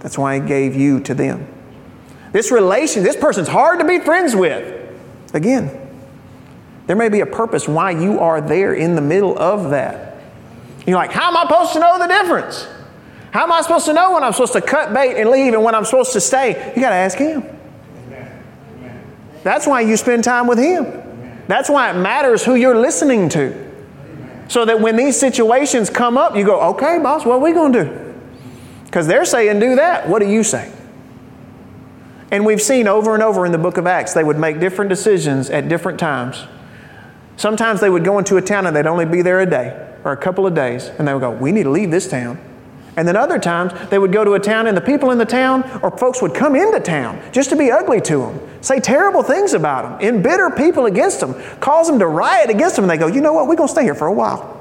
[0.00, 1.46] That's why He gave you to them.
[2.32, 4.88] This relation, this person's hard to be friends with.
[5.32, 5.70] Again,
[6.86, 10.16] there may be a purpose why you are there in the middle of that.
[10.86, 12.66] You're like, how am I supposed to know the difference?
[13.32, 15.62] How am I supposed to know when I'm supposed to cut bait and leave and
[15.62, 16.72] when I'm supposed to stay?
[16.74, 17.44] You got to ask Him.
[19.42, 21.44] That's why you spend time with Him.
[21.46, 23.68] That's why it matters who you're listening to.
[24.48, 27.72] So that when these situations come up, you go, okay, boss, what are we going
[27.72, 28.09] to do?
[28.90, 30.08] Because they're saying, do that.
[30.08, 30.72] What do you say?
[32.32, 34.88] And we've seen over and over in the book of Acts, they would make different
[34.88, 36.44] decisions at different times.
[37.36, 40.10] Sometimes they would go into a town and they'd only be there a day or
[40.10, 42.40] a couple of days, and they would go, We need to leave this town.
[42.96, 45.24] And then other times they would go to a town and the people in the
[45.24, 49.22] town or folks would come into town just to be ugly to them, say terrible
[49.22, 52.84] things about them, embitter people against them, cause them to riot against them.
[52.84, 53.46] And they go, You know what?
[53.46, 54.56] We're going to stay here for a while.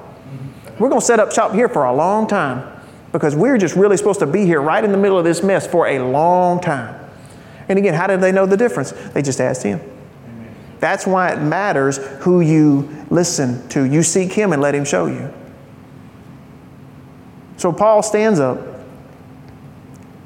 [0.78, 2.79] We're going to set up shop here for a long time
[3.12, 5.66] because we're just really supposed to be here right in the middle of this mess
[5.66, 6.96] for a long time.
[7.68, 8.92] And again, how did they know the difference?
[8.92, 9.80] They just asked Him.
[10.80, 13.84] That's why it matters who you listen to.
[13.84, 15.34] You seek Him and let Him show you.
[17.58, 18.60] So Paul stands up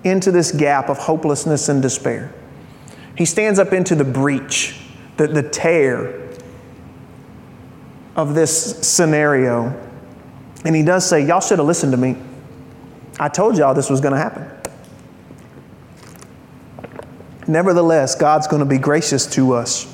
[0.04, 2.34] into this gap of hopelessness and despair.
[3.18, 4.80] He stands up into the breach,
[5.18, 6.30] the, the tear
[8.16, 9.80] of this scenario.
[10.66, 12.16] And he does say, Y'all should have listened to me.
[13.20, 14.50] I told y'all this was going to happen.
[17.48, 19.90] Nevertheless, God's going to be gracious to us.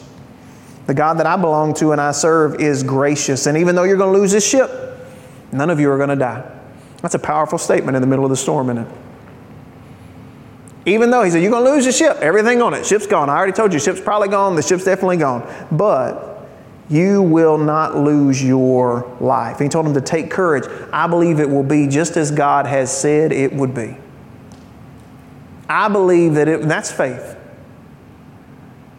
[0.88, 3.46] The God that I belong to and I serve is gracious.
[3.46, 4.72] And even though you're going to lose this ship,
[5.52, 6.60] none of you are going to die.
[7.02, 8.98] That's a powerful statement in the middle of the storm, isn't it?
[10.86, 13.30] Even though he said, You're going to lose your ship, everything on it, ship's gone.
[13.30, 15.48] I already told you, ship's probably gone, the ship's definitely gone.
[15.72, 16.29] But
[16.89, 19.60] you will not lose your life.
[19.60, 20.63] He told him to take courage.
[20.91, 23.97] I believe it will be just as God has said it would be.
[25.69, 27.38] I believe that it, that's faith.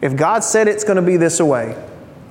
[0.01, 1.77] If God said it's going to be this way,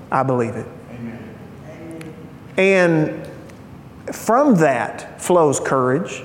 [0.09, 0.65] I believe it.
[0.91, 2.15] Amen.
[2.57, 6.23] And from that flows courage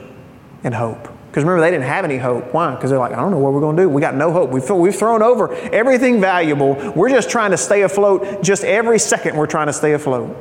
[0.62, 1.13] and hope.
[1.34, 2.54] Because remember, they didn't have any hope.
[2.54, 2.76] Why?
[2.76, 3.88] Because they're like, I don't know what we're going to do.
[3.88, 4.50] We got no hope.
[4.50, 6.74] We've, we've thrown over everything valuable.
[6.94, 8.40] We're just trying to stay afloat.
[8.40, 10.36] Just every second, we're trying to stay afloat.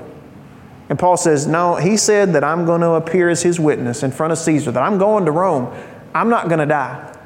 [0.89, 4.11] And Paul says, No, he said that I'm going to appear as his witness in
[4.11, 5.75] front of Caesar, that I'm going to Rome.
[6.13, 7.17] I'm not going to die.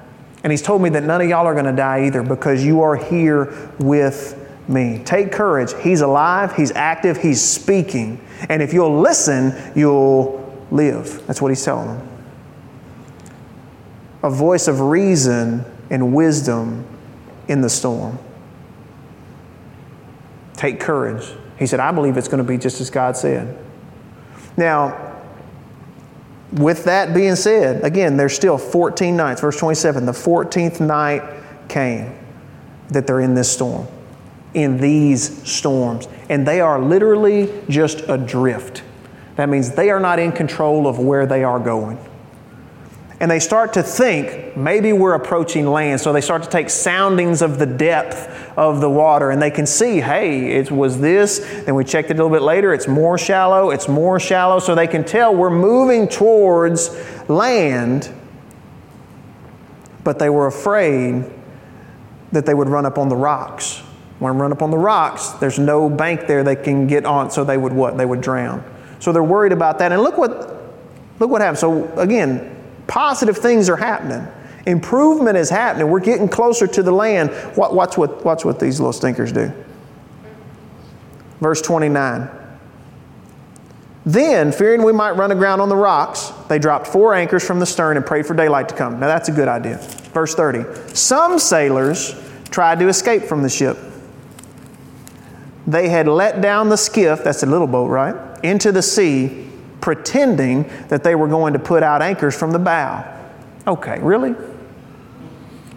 [0.46, 2.84] And he's told me that none of y'all are going to die either because you
[2.84, 5.02] are here with me.
[5.04, 5.74] Take courage.
[5.82, 8.26] He's alive, he's active, he's speaking.
[8.48, 11.28] And if you'll listen, you'll live.
[11.28, 12.17] That's what he's telling them
[14.24, 16.86] a voice of reason and wisdom
[17.48, 18.18] in the storm.
[20.56, 21.28] Take courage.
[21.60, 23.58] He said, I believe it's going to be just as God said.
[24.56, 25.16] Now,
[26.52, 29.42] with that being said, again, there's still 14 nights.
[29.42, 31.22] Verse 27 the 14th night
[31.68, 32.18] came
[32.90, 33.88] that they're in this storm,
[34.54, 36.08] in these storms.
[36.30, 38.84] And they are literally just adrift.
[39.36, 42.00] That means they are not in control of where they are going
[43.20, 46.00] and they start to think maybe we're approaching land.
[46.02, 49.66] So they start to take soundings of the depth of the water and they can
[49.66, 51.40] see, hey, it was this.
[51.40, 54.60] Then we checked it a little bit later, it's more shallow, it's more shallow.
[54.60, 56.96] So they can tell we're moving towards
[57.28, 58.14] land,
[60.04, 61.26] but they were afraid
[62.32, 63.80] that they would run up on the rocks.
[64.20, 67.44] When run up on the rocks, there's no bank there they can get on, so
[67.44, 67.98] they would what?
[67.98, 68.64] They would drown.
[69.00, 69.92] So they're worried about that.
[69.92, 70.56] And look what
[71.20, 71.60] look what happened.
[71.60, 72.57] So again,
[72.88, 74.28] Positive things are happening.
[74.66, 75.90] Improvement is happening.
[75.90, 77.30] We're getting closer to the land.
[77.56, 79.52] Watch what, watch what these little stinkers do.
[81.40, 82.30] Verse 29.
[84.06, 87.66] Then, fearing we might run aground on the rocks, they dropped four anchors from the
[87.66, 89.00] stern and prayed for daylight to come.
[89.00, 89.78] Now, that's a good idea.
[90.14, 90.96] Verse 30.
[90.96, 92.16] Some sailors
[92.50, 93.78] tried to escape from the ship.
[95.66, 99.47] They had let down the skiff, that's a little boat, right, into the sea
[99.88, 103.06] pretending that they were going to put out anchors from the bow.
[103.66, 104.32] Okay, really?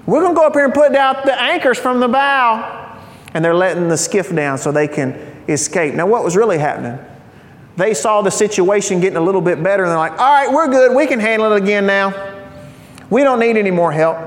[0.05, 2.99] We're going to go up here and put out the anchors from the bow.
[3.35, 5.12] And they're letting the skiff down so they can
[5.46, 5.94] escape.
[5.94, 6.99] Now, what was really happening?
[7.77, 10.66] They saw the situation getting a little bit better and they're like, all right, we're
[10.66, 10.96] good.
[10.96, 12.49] We can handle it again now.
[13.11, 14.18] We don't need any more help.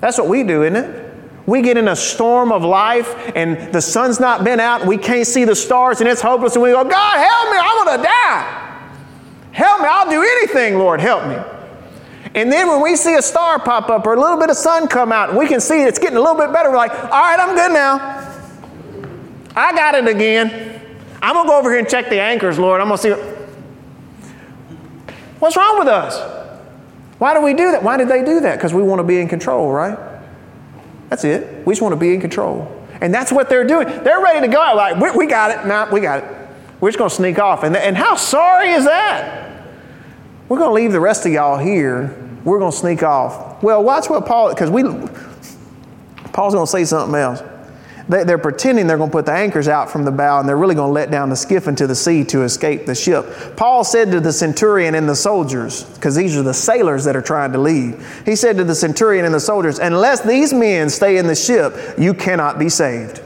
[0.00, 1.05] That's what we do, isn't it?
[1.46, 5.26] We get in a storm of life and the sun's not been out we can't
[5.26, 8.62] see the stars and it's hopeless and we go, God, help me, I'm to die.
[9.52, 11.36] Help me, I'll do anything, Lord, help me.
[12.34, 14.88] And then when we see a star pop up or a little bit of sun
[14.88, 17.08] come out and we can see it's getting a little bit better, we're like, all
[17.08, 18.22] right, I'm good now.
[19.54, 20.98] I got it again.
[21.22, 22.80] I'm to go over here and check the anchors, Lord.
[22.80, 23.20] I'm to see what...
[25.38, 26.18] What's wrong with us?
[27.18, 27.82] Why do we do that?
[27.82, 28.56] Why did they do that?
[28.56, 29.98] Because we want to be in control, right?
[31.08, 31.66] That's it.
[31.66, 32.72] We just want to be in control.
[33.00, 33.86] And that's what they're doing.
[33.86, 35.66] They're ready to go like, we, we got it.
[35.66, 36.48] Nah, we got it.
[36.80, 37.62] We're just going to sneak off.
[37.62, 39.66] And, and how sorry is that?
[40.48, 42.16] We're going to leave the rest of y'all here.
[42.44, 43.62] We're going to sneak off.
[43.62, 44.82] Well, watch what Paul, because we,
[46.32, 47.42] Paul's going to say something else.
[48.08, 50.56] They, are pretending they're going to put the anchors out from the bow and they're
[50.56, 53.26] really going to let down the skiff into the sea to escape the ship.
[53.56, 57.22] Paul said to the centurion and the soldiers, because these are the sailors that are
[57.22, 61.16] trying to leave, he said to the centurion and the soldiers, Unless these men stay
[61.16, 63.22] in the ship, you cannot be saved.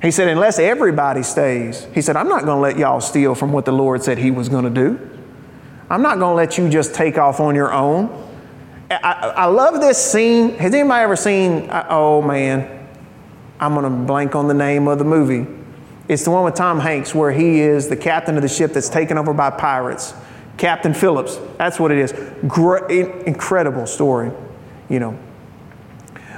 [0.00, 3.52] He said, Unless everybody stays, he said, I'm not going to let y'all steal from
[3.52, 5.10] what the Lord said he was going to do.
[5.90, 8.30] I'm not going to let you just take off on your own.
[9.02, 10.56] I, I love this scene.
[10.56, 12.88] Has anybody ever seen, uh, oh man,
[13.60, 15.46] I'm to blank on the name of the movie.
[16.08, 18.88] It's the one with Tom Hanks where he is the captain of the ship that's
[18.88, 20.14] taken over by pirates.
[20.58, 21.38] Captain Phillips.
[21.58, 22.12] That's what it is.
[22.46, 24.30] Great, incredible story,
[24.88, 25.18] you know.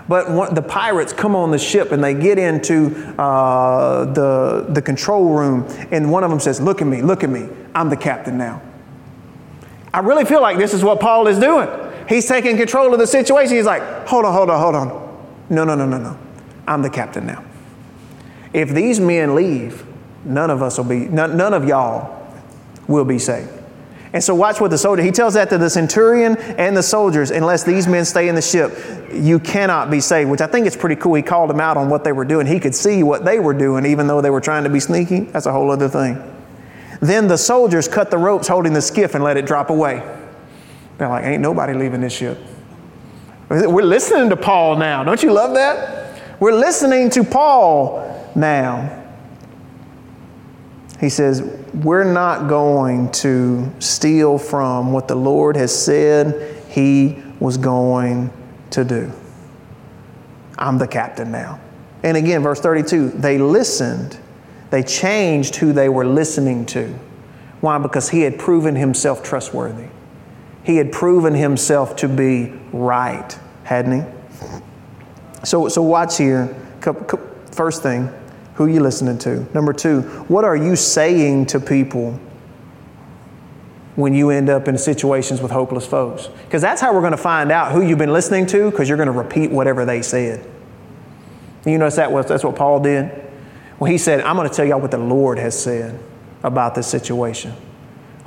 [0.07, 4.83] But one, the pirates come on the ship and they get into uh, the, the
[4.83, 7.49] control room, and one of them says, Look at me, look at me.
[7.75, 8.63] I'm the captain now.
[9.93, 11.69] I really feel like this is what Paul is doing.
[12.09, 13.57] He's taking control of the situation.
[13.57, 15.27] He's like, hold on, hold on, hold on.
[15.51, 16.19] No, no, no, no, no.
[16.67, 17.45] I'm the captain now.
[18.53, 19.85] If these men leave,
[20.25, 22.33] none of us will be, none, none of y'all
[22.89, 23.51] will be saved.
[24.13, 27.33] And so watch what the soldier, he tells that to the centurion and the soldiers,
[27.33, 28.73] unless these men stay in the ship,
[29.13, 31.15] you cannot be saved, which I think is pretty cool.
[31.15, 32.47] He called them out on what they were doing.
[32.47, 35.21] He could see what they were doing, even though they were trying to be sneaky.
[35.21, 36.23] That's a whole other thing.
[37.01, 40.01] Then the soldiers cut the ropes holding the skiff and let it drop away.
[40.99, 42.39] They're like, ain't nobody leaving this ship.
[43.49, 45.05] We're listening to Paul now.
[45.05, 46.41] Don't you love that?
[46.41, 49.03] We're listening to Paul now.
[51.01, 51.43] He says,
[51.75, 58.33] We're not going to steal from what the Lord has said He was going
[58.71, 59.13] to do.
[60.57, 61.61] I'm the captain now.
[62.03, 64.19] And again, verse 32 they listened,
[64.71, 66.89] they changed who they were listening to
[67.61, 67.79] Why?
[67.79, 69.89] Because he had proven himself trustworthy.
[70.65, 74.11] He had proven himself to be right, hadn't he?
[75.45, 76.57] So, so watch here.
[77.53, 78.11] First thing,
[78.55, 79.47] who are you listening to?
[79.55, 82.19] Number two, what are you saying to people
[83.97, 86.29] when you end up in situations with hopeless folks?
[86.45, 88.99] Because that's how we're going to find out who you've been listening to, because you're
[88.99, 90.45] going to repeat whatever they said.
[91.67, 93.11] You notice that was, that's what Paul did?
[93.79, 95.99] Well, he said, I'm going to tell y'all what the Lord has said
[96.43, 97.55] about this situation.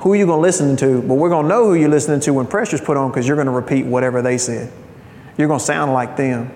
[0.00, 1.00] Who are you going to listen to?
[1.00, 3.36] Well, we're going to know who you're listening to when pressure's put on because you're
[3.36, 4.72] going to repeat whatever they said.
[5.36, 6.52] You're going to sound like them.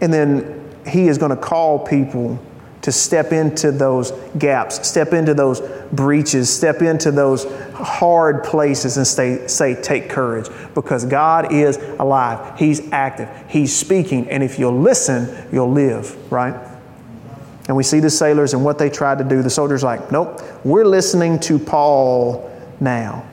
[0.00, 2.40] And then he is going to call people
[2.82, 5.60] to step into those gaps, step into those
[5.92, 12.58] breaches, step into those hard places and say, say, take courage because God is alive.
[12.58, 13.28] He's active.
[13.48, 14.30] He's speaking.
[14.30, 16.69] And if you'll listen, you'll live, right?
[17.70, 19.42] And we see the sailors and what they tried to do.
[19.42, 22.50] The soldiers like, nope, we're listening to Paul
[22.80, 23.24] now.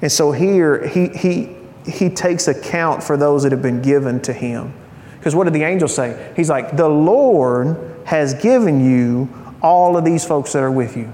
[0.00, 4.32] And so here he, he, he takes account for those that have been given to
[4.32, 4.72] him.
[5.18, 6.32] Because what did the angel say?
[6.36, 9.28] He's like, the Lord has given you
[9.60, 11.12] all of these folks that are with you.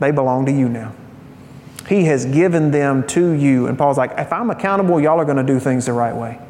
[0.00, 0.92] They belong to you now.
[1.88, 3.68] He has given them to you.
[3.68, 6.40] And Paul's like, if I'm accountable, y'all are going to do things the right way.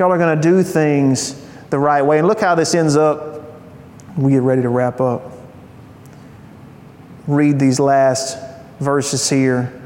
[0.00, 2.18] Y'all are going to do things the right way.
[2.18, 3.29] And look how this ends up.
[4.20, 5.32] We get ready to wrap up.
[7.26, 8.36] Read these last
[8.78, 9.80] verses here.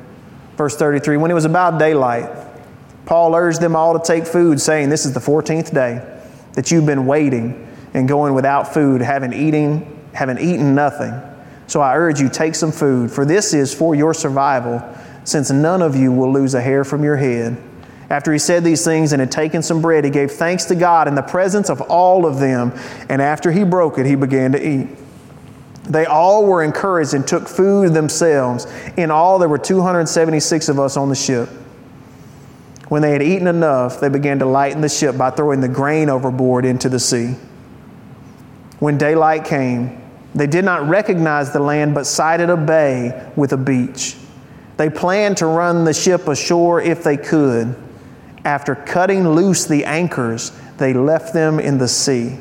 [0.56, 2.28] Verse 33 When it was about daylight,
[3.06, 6.20] Paul urged them all to take food, saying, This is the 14th day
[6.54, 11.12] that you've been waiting and going without food, having eating, having eaten nothing.
[11.68, 14.82] So I urge you, take some food, for this is for your survival,
[15.22, 17.56] since none of you will lose a hair from your head.
[18.14, 21.08] After he said these things and had taken some bread, he gave thanks to God
[21.08, 22.72] in the presence of all of them,
[23.08, 24.86] and after he broke it, he began to eat.
[25.82, 28.68] They all were encouraged and took food themselves.
[28.96, 31.48] In all, there were 276 of us on the ship.
[32.88, 36.08] When they had eaten enough, they began to lighten the ship by throwing the grain
[36.08, 37.34] overboard into the sea.
[38.78, 40.00] When daylight came,
[40.36, 44.14] they did not recognize the land but sighted a bay with a beach.
[44.76, 47.74] They planned to run the ship ashore if they could.
[48.44, 52.38] After cutting loose the anchors, they left them in the sea,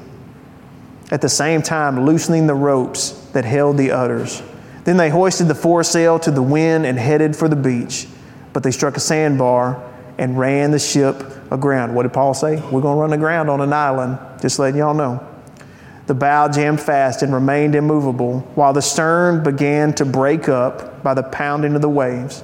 [1.12, 4.42] at the same time loosening the ropes that held the others.
[4.84, 8.08] Then they hoisted the foresail to the wind and headed for the beach.
[8.52, 9.82] But they struck a sandbar
[10.18, 11.96] and ran the ship aground.
[11.96, 12.56] What did Paul say?
[12.70, 15.26] We're going to run aground on an island, just letting y'all know.
[16.06, 21.14] The bow jammed fast and remained immovable, while the stern began to break up by
[21.14, 22.44] the pounding of the waves.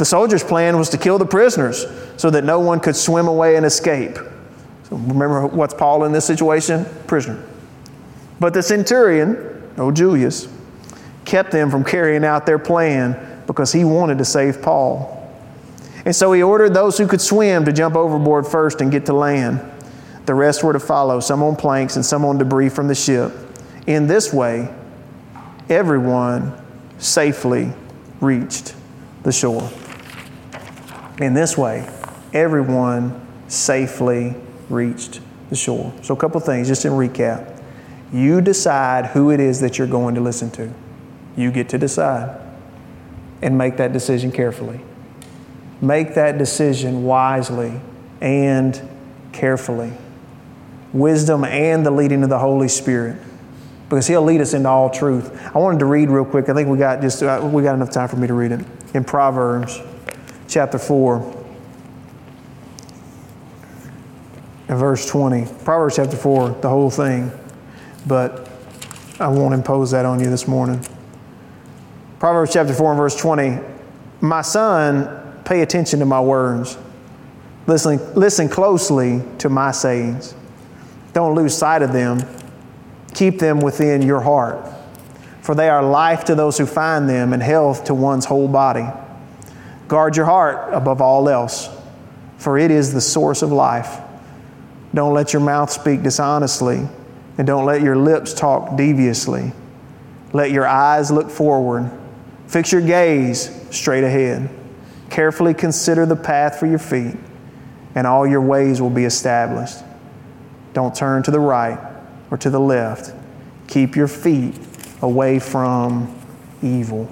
[0.00, 1.84] The soldiers' plan was to kill the prisoners
[2.16, 4.16] so that no one could swim away and escape.
[4.84, 6.86] So remember what's Paul in this situation?
[7.06, 7.44] Prisoner.
[8.40, 10.48] But the centurion, oh Julius,
[11.26, 15.30] kept them from carrying out their plan because he wanted to save Paul.
[16.06, 19.12] And so he ordered those who could swim to jump overboard first and get to
[19.12, 19.60] land.
[20.24, 23.32] The rest were to follow, some on planks and some on debris from the ship.
[23.86, 24.74] In this way,
[25.68, 26.54] everyone
[26.96, 27.70] safely
[28.22, 28.74] reached
[29.24, 29.70] the shore.
[31.20, 31.86] In this way,
[32.32, 34.34] everyone safely
[34.70, 35.92] reached the shore.
[36.02, 37.62] So, a couple things just in recap.
[38.12, 40.72] You decide who it is that you're going to listen to.
[41.36, 42.40] You get to decide
[43.42, 44.80] and make that decision carefully.
[45.80, 47.80] Make that decision wisely
[48.20, 48.80] and
[49.32, 49.92] carefully.
[50.92, 53.20] Wisdom and the leading of the Holy Spirit
[53.88, 55.38] because he'll lead us into all truth.
[55.54, 56.48] I wanted to read real quick.
[56.48, 58.64] I think we got just uh, we got enough time for me to read it.
[58.94, 59.80] In Proverbs
[60.50, 61.36] chapter 4
[64.68, 65.46] and verse 20.
[65.64, 67.32] Proverbs chapter 4, the whole thing.
[68.06, 68.48] But
[69.18, 70.84] I won't impose that on you this morning.
[72.18, 73.58] Proverbs chapter 4 and verse 20.
[74.20, 75.20] My son,
[75.50, 76.78] Pay attention to my words.
[77.66, 80.32] Listen, listen closely to my sayings.
[81.12, 82.22] Don't lose sight of them.
[83.14, 84.64] Keep them within your heart,
[85.42, 88.86] for they are life to those who find them and health to one's whole body.
[89.90, 91.68] Guard your heart above all else,
[92.38, 93.98] for it is the source of life.
[94.94, 96.86] Don't let your mouth speak dishonestly,
[97.36, 99.50] and don't let your lips talk deviously.
[100.32, 101.90] Let your eyes look forward.
[102.46, 104.48] Fix your gaze straight ahead.
[105.10, 107.16] Carefully consider the path for your feet,
[107.96, 109.78] and all your ways will be established.
[110.72, 111.80] Don't turn to the right
[112.30, 113.12] or to the left.
[113.66, 114.54] Keep your feet
[115.02, 116.16] away from
[116.62, 117.10] evil.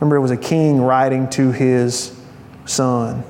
[0.00, 2.18] Remember, it was a king writing to his
[2.66, 3.24] son.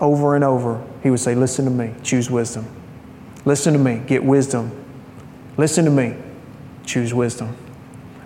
[0.00, 2.66] Over and over, he would say, Listen to me, choose wisdom.
[3.44, 4.72] Listen to me, get wisdom.
[5.56, 6.16] Listen to me,
[6.84, 7.56] choose wisdom.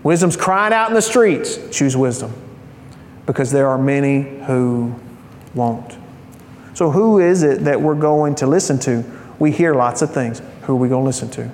[0.03, 1.59] Wisdom's crying out in the streets.
[1.71, 2.33] Choose wisdom
[3.27, 4.95] because there are many who
[5.55, 5.97] won't.
[6.73, 9.05] So, who is it that we're going to listen to?
[9.39, 10.41] We hear lots of things.
[10.63, 11.51] Who are we going to listen to?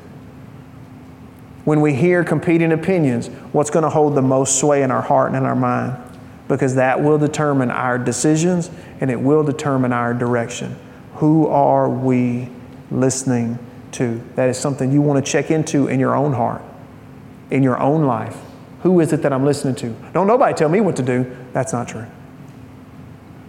[1.65, 5.29] When we hear competing opinions, what's going to hold the most sway in our heart
[5.29, 5.97] and in our mind?
[6.47, 10.77] Because that will determine our decisions and it will determine our direction.
[11.15, 12.51] Who are we
[12.91, 13.59] listening
[13.93, 14.23] to?
[14.35, 16.62] That is something you want to check into in your own heart,
[17.51, 18.37] in your own life.
[18.83, 19.97] Who is it that I'm listening to?
[20.12, 21.35] Don't nobody tell me what to do.
[21.55, 22.07] That's not true.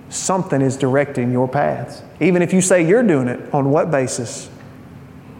[0.07, 2.01] Something is directing your paths.
[2.21, 4.49] Even if you say you're doing it, on what basis?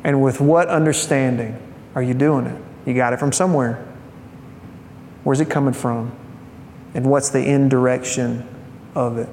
[0.04, 1.58] And with what understanding
[1.96, 2.65] are you doing it?
[2.86, 3.86] You got it from somewhere.
[5.24, 6.16] Where's it coming from?
[6.94, 8.48] And what's the end direction
[8.94, 9.30] of it?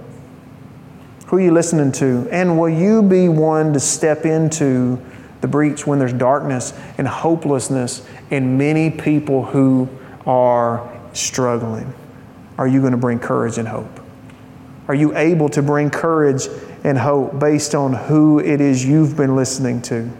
[1.26, 2.28] Who are you listening to?
[2.30, 5.00] And will you be one to step into
[5.40, 9.88] the breach when there's darkness and hopelessness and many people who
[10.26, 11.92] are struggling?
[12.58, 14.00] Are you going to bring courage and hope?
[14.88, 16.48] Are you able to bring courage
[16.84, 20.10] and hope based on who it is you've been listening to?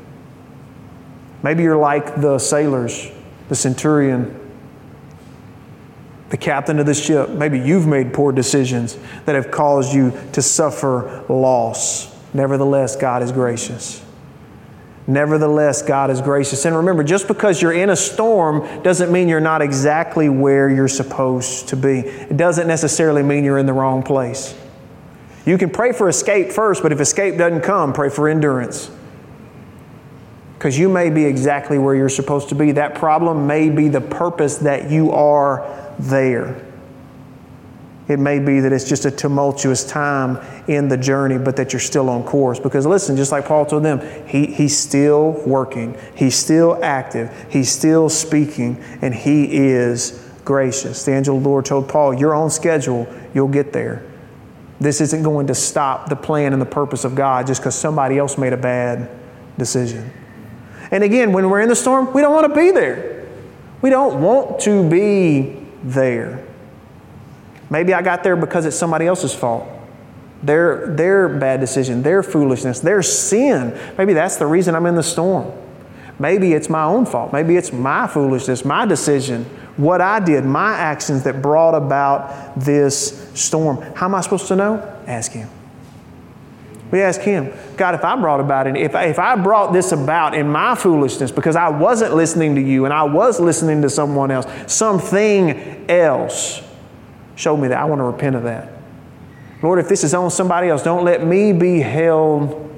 [1.43, 3.12] Maybe you're like the sailors
[3.49, 4.39] the centurion,
[6.31, 7.31] the captain of the ship.
[7.31, 12.11] Maybe you've made poor decisions that have caused you to suffer loss.
[12.35, 14.03] Nevertheless, God is gracious.
[15.07, 16.65] Nevertheless, God is gracious.
[16.65, 20.89] And remember, just because you're in a storm doesn't mean you're not exactly where you're
[20.89, 21.99] supposed to be.
[21.99, 24.57] It doesn't necessarily mean you're in the wrong place.
[25.45, 28.91] You can pray for escape first, but if escape doesn't come, pray for endurance
[30.63, 32.71] because you may be exactly where you're supposed to be.
[32.71, 35.67] That problem may be the purpose that you are
[35.99, 36.65] there.
[38.07, 40.39] It may be that it's just a tumultuous time
[40.69, 42.61] in the journey, but that you're still on course.
[42.61, 47.69] Because listen, just like Paul told them, he, he's still working, he's still active, he's
[47.69, 51.05] still speaking, and he is gracious.
[51.05, 54.09] The angel of the Lord told Paul, You're on schedule, you'll get there.
[54.81, 58.17] This isn't going to stop the plan and the purpose of God just because somebody
[58.17, 59.11] else made a bad
[59.59, 60.13] decision.
[60.93, 63.27] And again, when we're in the storm, we don't want to be there.
[63.81, 66.47] We don't want to be there.
[67.71, 69.67] Maybe I got there because it's somebody else's fault.
[70.43, 73.79] Their, their bad decision, their foolishness, their sin.
[73.97, 75.51] Maybe that's the reason I'm in the storm.
[76.19, 77.33] Maybe it's my own fault.
[77.33, 79.45] Maybe it's my foolishness, my decision,
[79.77, 83.81] what I did, my actions that brought about this storm.
[83.95, 85.03] How am I supposed to know?
[85.07, 85.49] Ask Him.
[86.93, 90.35] We ask Him, God, if I brought about it, if, if I brought this about
[90.35, 94.31] in my foolishness because I wasn't listening to you and I was listening to someone
[94.31, 96.63] else, something else,
[97.35, 97.79] show me that.
[97.79, 98.71] I want to repent of that.
[99.63, 102.69] Lord, if this is on somebody else, don't let me be held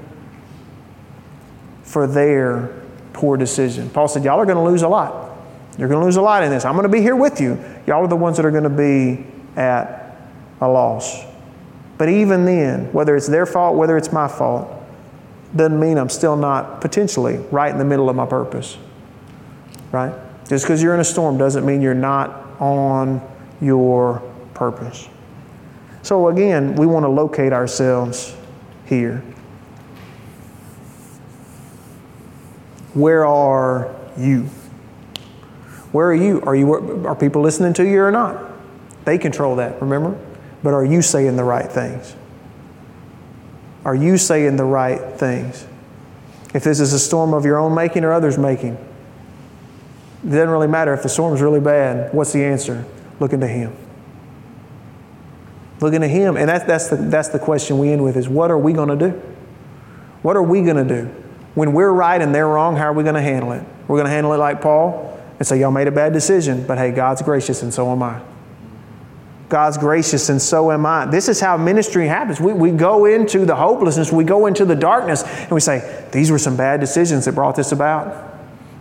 [1.83, 3.91] for their poor decision.
[3.91, 5.37] Paul said, Y'all are going to lose a lot.
[5.77, 6.65] You're going to lose a lot in this.
[6.65, 7.59] I'm going to be here with you.
[7.85, 10.17] Y'all are the ones that are going to be at
[10.61, 11.34] a loss.
[11.97, 14.69] But even then, whether it's their fault, whether it's my fault,
[15.55, 18.77] doesn't mean I'm still not potentially right in the middle of my purpose.
[19.93, 20.13] Right?
[20.49, 23.23] Just because you're in a storm doesn't mean you're not on
[23.61, 24.21] your
[24.53, 25.09] purpose.
[26.03, 28.37] So, again, we want to locate ourselves
[28.87, 29.23] here.
[32.93, 34.43] Where are you?
[35.93, 36.43] Where are you?
[36.43, 38.39] Are you are people listening to you or not?
[39.05, 40.19] They control that, remember?
[40.65, 42.17] But are you saying the right things?
[43.85, 45.67] Are you saying the right things?
[46.55, 48.73] If this is a storm of your own making or others' making,
[50.25, 52.15] it doesn't really matter if the storm is really bad.
[52.15, 52.87] What's the answer?
[53.21, 53.77] Look into Him.
[55.83, 56.39] Look into Him.
[56.39, 58.89] And that's, that's, the, that's the question we end with is what are we going
[58.89, 59.23] to do?
[60.23, 61.09] What are we going to do?
[61.55, 63.63] When we're right and they're wrong, how are we going to handle it?
[63.87, 66.79] We're going to handle it like Paul and say, Y'all made a bad decision, but
[66.79, 68.23] hey, God's gracious and so am I.
[69.49, 71.07] God's gracious and so am I.
[71.07, 72.41] This is how ministry happens.
[72.41, 76.31] We, we go into the hopelessness, we go into the darkness, and we say, These
[76.31, 78.33] were some bad decisions that brought this about.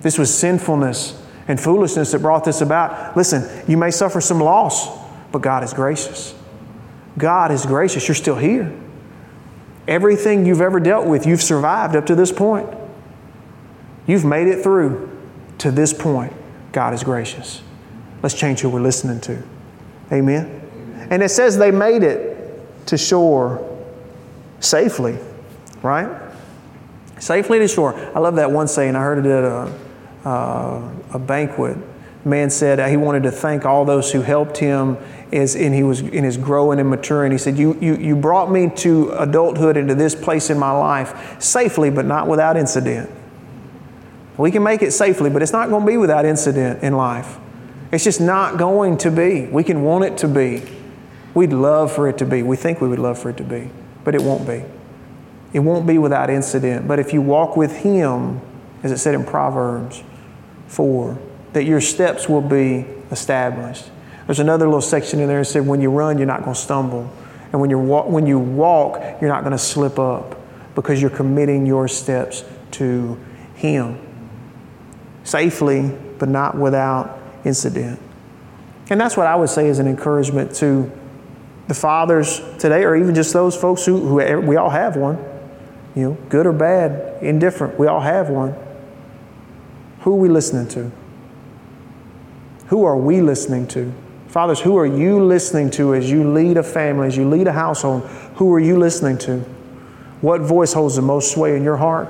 [0.01, 3.16] This was sinfulness and foolishness that brought this about.
[3.18, 4.88] Listen, you may suffer some loss,
[5.32, 6.34] but God is gracious.
[7.18, 8.07] God is gracious.
[8.07, 8.74] You're still here.
[9.88, 12.70] Everything you've ever dealt with, you've survived up to this point.
[14.07, 15.09] You've made it through
[15.59, 16.34] to this point.
[16.72, 17.61] God is gracious.
[18.22, 19.43] Let's change who we're listening to.
[20.12, 21.08] Amen.
[21.10, 23.70] And it says they made it to shore
[24.60, 25.18] safely,
[25.82, 26.22] right?
[27.20, 27.95] Safely to shore.
[28.16, 28.95] I love that one saying.
[28.95, 29.80] I heard it at a,
[30.28, 31.78] uh, a banquet.
[32.26, 34.97] man said he wanted to thank all those who helped him
[35.32, 37.32] as in he was in his growing and maturing.
[37.32, 41.41] He said, you, you, you brought me to adulthood into this place in my life
[41.41, 43.10] safely, but not without incident.
[44.38, 47.38] We can make it safely, but it's not going to be without incident in life.
[47.94, 49.46] It's just not going to be.
[49.46, 50.64] We can want it to be.
[51.36, 52.41] We'd love for it to be.
[52.41, 53.70] We think we would love for it to be,
[54.04, 54.64] but it won't be.
[55.54, 56.88] It won't be without incident.
[56.88, 58.41] But if you walk with Him,
[58.82, 60.04] as it said in Proverbs
[60.70, 61.20] 4,
[61.54, 63.91] that your steps will be established.
[64.26, 66.60] There's another little section in there that said, when you run, you're not going to
[66.60, 67.14] stumble.
[67.52, 70.41] And when, you walk, when you walk, you're not going to slip up
[70.74, 73.20] because you're committing your steps to
[73.54, 74.00] Him
[75.24, 78.00] safely, but not without incident.
[78.89, 80.91] And that's what I would say is an encouragement to
[81.68, 85.18] the fathers today, or even just those folks who, who eh, we all have one,
[85.96, 88.54] you know, good or bad, indifferent, we all have one.
[90.02, 90.91] Who are we listening to?
[92.68, 93.94] Who are we listening to?
[94.28, 97.54] Fathers, who are you listening to as you lead a family, as you lead a
[97.54, 98.04] household?
[98.36, 99.39] Who are you listening to?
[100.22, 102.10] What voice holds the most sway in your heart?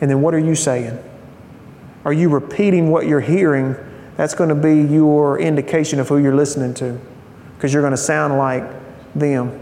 [0.00, 0.98] And then what are you saying?
[2.04, 3.74] Are you repeating what you're hearing?
[4.16, 7.00] That's going to be your indication of who you're listening to
[7.56, 8.64] because you're going to sound like
[9.14, 9.60] them,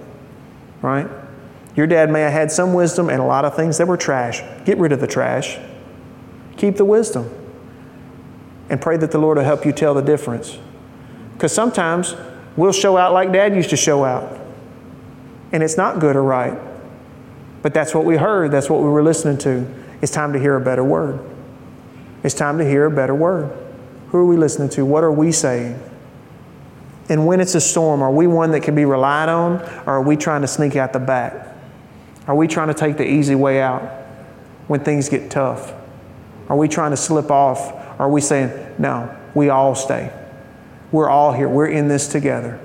[0.82, 1.06] right?
[1.76, 4.42] Your dad may have had some wisdom and a lot of things that were trash.
[4.64, 5.58] Get rid of the trash,
[6.56, 7.30] keep the wisdom,
[8.68, 10.58] and pray that the Lord will help you tell the difference.
[11.34, 12.14] Because sometimes
[12.56, 14.40] we'll show out like dad used to show out,
[15.52, 16.58] and it's not good or right.
[17.62, 19.66] But that's what we heard, that's what we were listening to.
[20.02, 21.20] It's time to hear a better word.
[22.22, 23.56] It's time to hear a better word.
[24.10, 24.84] Who are we listening to?
[24.84, 25.80] What are we saying?
[27.08, 30.02] And when it's a storm, are we one that can be relied on, or are
[30.02, 31.48] we trying to sneak out the back?
[32.26, 33.82] Are we trying to take the easy way out
[34.68, 35.72] when things get tough?
[36.48, 37.72] Are we trying to slip off?
[37.98, 40.12] Or are we saying, no, we all stay?
[40.92, 41.48] We're all here.
[41.48, 42.60] We're in this together.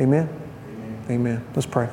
[0.00, 0.28] Amen?
[0.68, 1.04] Amen.
[1.10, 1.44] Amen.
[1.54, 1.88] Let's pray.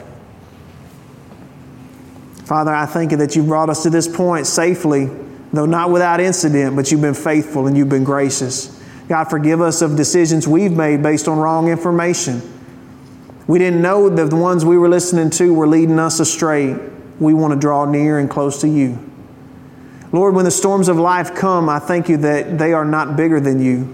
[2.45, 5.09] Father, I thank you that you brought us to this point safely
[5.53, 8.81] though not without incident, but you've been faithful and you've been gracious.
[9.07, 12.41] God, forgive us of decisions we've made based on wrong information.
[13.47, 16.77] We didn't know that the ones we were listening to were leading us astray.
[17.19, 18.97] We want to draw near and close to you.
[20.13, 23.39] Lord, when the storms of life come, I thank you that they are not bigger
[23.39, 23.93] than you.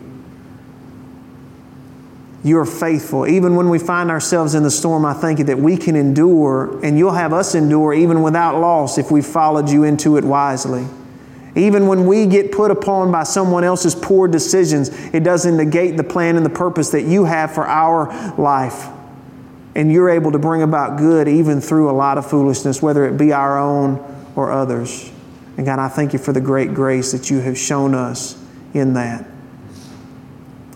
[2.44, 3.28] You are faithful.
[3.28, 6.80] Even when we find ourselves in the storm, I thank you that we can endure,
[6.84, 10.86] and you'll have us endure even without loss if we followed you into it wisely.
[11.58, 16.04] Even when we get put upon by someone else's poor decisions, it doesn't negate the
[16.04, 18.88] plan and the purpose that you have for our life.
[19.74, 23.18] And you're able to bring about good even through a lot of foolishness, whether it
[23.18, 23.98] be our own
[24.36, 25.12] or others.
[25.58, 28.40] And God, I thank you for the great grace that you have shown us
[28.76, 29.26] in that.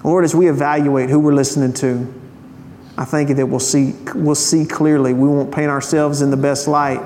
[0.04, 2.12] Lord, as we evaluate who we're listening to,
[2.98, 5.14] I thank you that we'll see, we'll see clearly.
[5.14, 7.02] We won't paint ourselves in the best light,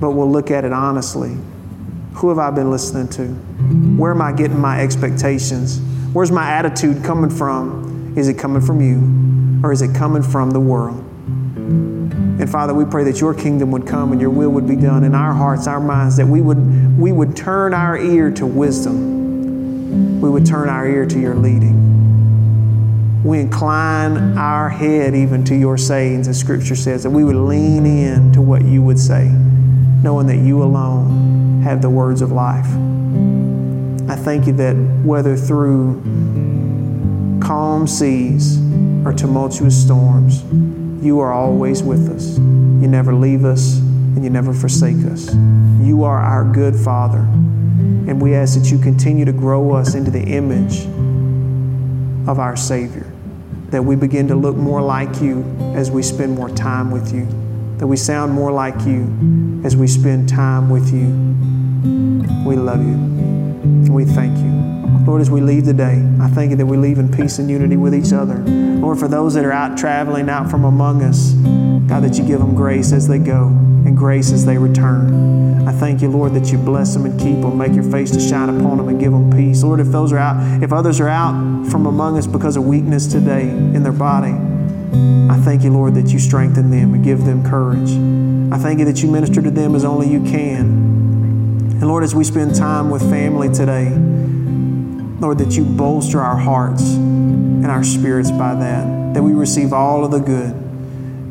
[0.00, 1.36] but we'll look at it honestly
[2.18, 3.28] who have I been listening to?
[3.96, 5.80] Where am I getting my expectations?
[6.12, 8.14] Where's my attitude coming from?
[8.16, 10.96] Is it coming from you or is it coming from the world?
[10.98, 15.04] And Father, we pray that your kingdom would come and your will would be done
[15.04, 20.20] in our hearts, our minds, that we would, we would turn our ear to wisdom.
[20.20, 23.22] We would turn our ear to your leading.
[23.22, 27.86] We incline our head even to your sayings, as Scripture says, that we would lean
[27.86, 29.28] in to what you would say,
[30.02, 32.66] knowing that you alone have the words of life.
[34.10, 36.00] I thank you that whether through
[37.42, 38.58] calm seas
[39.04, 40.42] or tumultuous storms,
[41.04, 42.38] you are always with us.
[42.38, 45.34] You never leave us and you never forsake us.
[45.80, 47.20] You are our good Father.
[47.20, 50.86] And we ask that you continue to grow us into the image
[52.28, 53.10] of our Savior,
[53.70, 55.42] that we begin to look more like you
[55.74, 57.26] as we spend more time with you,
[57.78, 61.06] that we sound more like you as we spend time with you.
[62.46, 63.92] We love you.
[63.92, 64.58] We thank you.
[65.06, 67.76] Lord, as we leave today, I thank you that we leave in peace and unity
[67.76, 68.36] with each other.
[68.36, 71.32] Lord, for those that are out traveling out from among us,
[71.88, 75.66] God, that you give them grace as they go and grace as they return.
[75.66, 78.20] I thank you, Lord, that you bless them and keep them, make your face to
[78.20, 79.62] shine upon them and give them peace.
[79.62, 83.06] Lord, if those are out, if others are out from among us because of weakness
[83.06, 84.34] today in their body,
[85.30, 87.90] I thank you, Lord, that you strengthen them and give them courage.
[88.52, 90.88] I thank you that you minister to them as only you can.
[91.80, 93.90] And Lord, as we spend time with family today,
[95.20, 100.04] Lord, that you bolster our hearts and our spirits by that, that we receive all
[100.04, 100.52] of the good.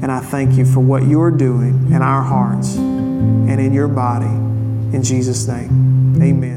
[0.01, 4.25] And I thank you for what you're doing in our hearts and in your body.
[4.25, 6.56] In Jesus' name, amen.